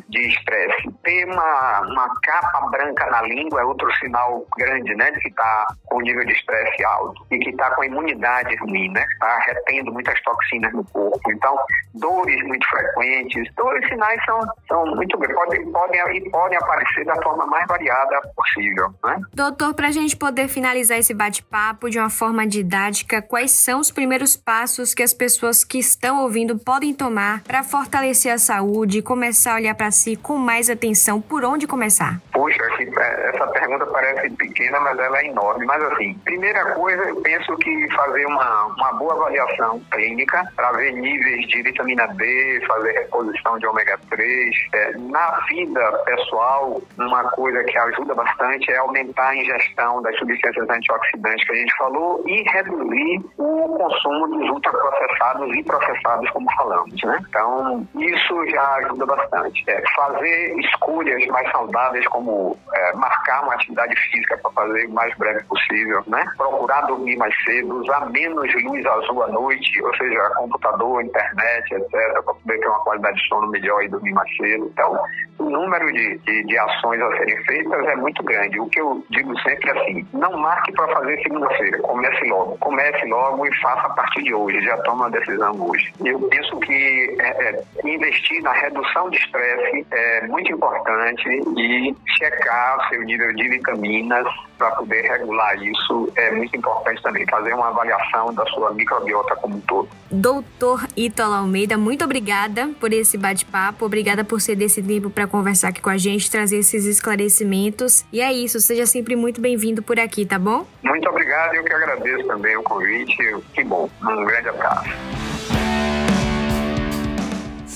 de 0.10 0.28
estresse. 0.28 0.90
Ter 1.04 1.26
uma, 1.26 1.82
uma 1.82 2.10
capa 2.22 2.68
branca 2.70 3.06
na 3.08 3.22
língua 3.24 3.62
é 3.62 3.66
outro 3.66 3.92
sinal 3.96 4.46
grande 4.58 4.94
né, 4.96 5.12
de 5.12 5.20
que 5.20 5.30
está 5.30 5.68
com 5.86 6.02
nível 6.02 6.26
de 6.26 6.34
estresse 6.34 6.84
alto 6.84 7.26
e 7.32 7.40
que 7.40 7.50
está 7.50 7.74
com 7.76 7.82
a 7.82 7.86
imunidade 7.86 8.56
ruim, 8.58 8.90
né, 8.90 9.06
está 9.14 9.38
retendo 9.40 9.92
muitas 9.92 10.20
toxinas 10.22 10.74
no 10.74 10.84
corpo. 10.86 11.32
Então, 11.32 11.58
dores 11.96 12.42
muito 12.44 12.68
frequentes, 12.68 13.54
todos 13.56 13.82
os 13.82 13.88
sinais 13.88 14.24
são, 14.26 14.40
são 14.68 14.86
muito 14.96 15.18
podem, 15.18 15.72
podem 15.72 16.18
e 16.18 16.30
podem 16.30 16.58
aparecer 16.58 17.06
da 17.06 17.16
forma 17.22 17.46
mais 17.48 17.66
variada 17.68 18.22
possível, 18.36 18.94
né? 19.04 19.20
Doutor, 19.34 19.74
para 19.74 19.88
a 19.88 19.92
gente 19.92 20.16
poder 20.16 20.48
finalizar 20.48 20.98
esse 20.98 21.14
bate-papo 21.14 21.90
de 21.90 22.00
uma 22.00 22.10
forma 22.10 22.46
didática, 22.48 23.22
quais 23.22 23.52
são 23.52 23.80
os 23.80 23.92
primeiros 23.92 24.36
passos 24.36 24.94
que 24.94 25.04
as 25.04 25.14
pessoas 25.14 25.64
que 25.64 25.77
estão 25.80 26.24
ouvindo 26.24 26.58
podem 26.58 26.94
tomar 26.94 27.42
para 27.44 27.64
fortalecer 27.64 28.34
a 28.34 28.38
saúde 28.38 29.00
e 29.00 29.02
começar 29.02 29.54
a 29.54 29.56
olhar 29.56 29.76
para 29.76 29.92
si 29.92 30.16
com 30.16 30.38
mais 30.38 30.70
atenção? 30.70 31.22
Por 31.22 31.44
onde 31.44 31.68
começar? 31.68 32.22
Poxa, 32.38 32.62
é, 32.80 33.30
essa 33.30 33.48
pergunta 33.48 33.84
parece 33.88 34.30
pequena, 34.36 34.80
mas 34.80 35.00
ela 35.00 35.18
é 35.18 35.26
enorme. 35.26 35.66
Mas 35.66 35.82
assim, 35.86 36.14
primeira 36.24 36.72
coisa, 36.76 37.04
eu 37.06 37.16
penso 37.22 37.58
que 37.58 37.96
fazer 37.96 38.28
uma, 38.28 38.66
uma 38.78 38.94
boa 38.94 39.14
avaliação 39.14 39.82
clínica 39.90 40.48
para 40.56 40.72
ver 40.74 40.92
níveis 40.94 41.48
de 41.48 41.64
vitamina 41.64 42.06
D, 42.10 42.64
fazer 42.68 42.92
reposição 42.92 43.58
de 43.58 43.66
ômega 43.66 43.98
3. 44.12 44.56
É, 44.72 44.92
na 44.98 45.32
vida 45.50 45.92
pessoal, 46.06 46.80
uma 47.00 47.24
coisa 47.32 47.64
que 47.64 47.76
ajuda 47.76 48.14
bastante 48.14 48.72
é 48.72 48.78
aumentar 48.78 49.30
a 49.30 49.36
ingestão 49.36 50.00
das 50.04 50.16
substâncias 50.20 50.70
antioxidantes 50.70 51.44
que 51.44 51.54
a 51.54 51.56
gente 51.56 51.76
falou 51.76 52.24
e 52.28 52.44
reduzir 52.52 53.26
o 53.40 53.78
consumo 53.80 54.28
dos 54.28 54.48
ultraprocessados 54.52 55.56
e 55.56 55.64
processados, 55.64 56.30
como 56.30 56.46
falamos, 56.56 57.02
né? 57.04 57.18
Então, 57.30 57.88
isso 57.96 58.48
já 58.52 58.76
ajuda 58.76 59.08
bastante. 59.08 59.64
É, 59.66 59.82
fazer 59.96 60.60
escolhas 60.60 61.26
mais 61.30 61.52
saudáveis, 61.52 62.06
como 62.10 62.27
é, 62.74 62.94
marcar 62.94 63.44
uma 63.44 63.54
atividade 63.54 63.96
física 64.10 64.38
para 64.38 64.52
fazer 64.52 64.86
o 64.86 64.92
mais 64.92 65.16
breve 65.18 65.44
possível, 65.46 66.04
né? 66.08 66.24
Procurar 66.38 66.82
dormir 66.82 67.18
mais 67.18 67.34
cedo, 67.44 67.82
usar 67.82 68.10
menos 68.10 68.52
luz 68.64 68.86
azul 68.86 69.24
à 69.24 69.28
noite, 69.28 69.82
ou 69.82 69.96
seja, 69.96 70.30
computador, 70.38 71.04
internet, 71.04 71.74
etc., 71.74 71.90
para 71.92 72.34
poder 72.34 72.60
ter 72.60 72.68
uma 72.68 72.80
qualidade 72.80 73.18
de 73.18 73.28
sono 73.28 73.48
melhor 73.48 73.84
e 73.84 73.90
dormir 73.90 74.12
mais 74.12 74.36
cedo. 74.36 74.70
Então, 74.72 75.00
o 75.40 75.50
número 75.50 75.86
de, 75.94 76.18
de, 76.20 76.44
de 76.44 76.58
ações 76.58 77.02
a 77.02 77.18
serem 77.18 77.44
feitas 77.46 77.86
é 77.88 77.96
muito 77.96 78.24
grande. 78.24 78.60
O 78.60 78.68
que 78.70 78.82
eu 78.82 79.04
digo 79.10 79.38
sempre 79.42 79.70
é 79.70 79.80
assim: 79.80 80.08
não 80.14 80.38
marque 80.38 80.72
para 80.74 80.88
fazer 80.94 81.22
segunda-feira, 81.22 81.80
comece 81.80 82.26
logo. 82.26 82.58
Comece 82.58 83.06
logo 83.06 83.46
e 83.46 83.56
faça 83.62 83.88
a 83.88 83.90
partir 83.92 84.24
de 84.24 84.34
hoje, 84.34 84.62
já 84.62 84.78
toma 84.80 85.08
a 85.08 85.10
decisão 85.10 85.54
hoje. 85.60 85.94
Eu 86.04 86.20
penso 86.28 86.60
que 86.60 87.16
é, 87.20 87.50
é, 87.50 87.64
investir 87.86 88.42
na 88.42 88.54
redução 88.54 89.10
de 89.10 89.18
estresse 89.18 89.86
é 89.92 90.28
muito 90.28 90.52
importante 90.52 91.30
e 91.30 91.96
checar 92.18 92.90
seu 92.90 93.02
nível 93.04 93.34
de 93.34 93.48
vitaminas 93.50 94.28
para 94.58 94.72
poder 94.72 95.02
regular 95.04 95.56
isso 95.62 96.12
é 96.16 96.32
muito 96.32 96.56
importante 96.58 97.02
também, 97.04 97.26
fazer 97.30 97.54
uma 97.54 97.68
avaliação 97.68 98.34
da 98.34 98.44
sua 98.48 98.74
microbiota 98.74 99.36
como 99.36 99.58
um 99.58 99.62
todo. 99.62 99.88
Doutor 100.10 100.88
Ítalo 100.96 101.34
Almeida, 101.34 101.78
muito 101.78 102.04
obrigada 102.04 102.70
por 102.80 102.92
esse 102.92 103.18
bate-papo, 103.18 103.86
obrigada 103.86 104.24
por 104.24 104.42
ser 104.42 104.56
desse 104.56 104.82
tempo 104.82 105.10
para 105.10 105.28
conversar 105.28 105.70
aqui 105.70 105.82
com 105.82 105.90
a 105.90 105.98
gente, 105.98 106.30
trazer 106.32 106.58
esses 106.58 106.86
esclarecimentos. 106.86 108.04
E 108.12 108.20
é 108.20 108.34
isso, 108.34 108.60
seja 108.60 108.86
sempre 108.86 109.16
muito 109.16 109.40
bem-vindo 109.40 109.84
por 109.84 110.00
aqui, 110.00 110.26
tá 110.26 110.40
bom? 110.40 110.66
Muito 110.82 111.08
obrigado, 111.10 111.54
eu 111.54 111.64
que 111.64 111.74
agradeço 111.74 112.26
também 112.26 112.58
o 112.58 112.64
convite. 112.64 113.18
Que 113.54 113.64
bom, 113.64 113.90
um 114.02 114.26
grande 114.26 114.50
abraço. 114.50 114.90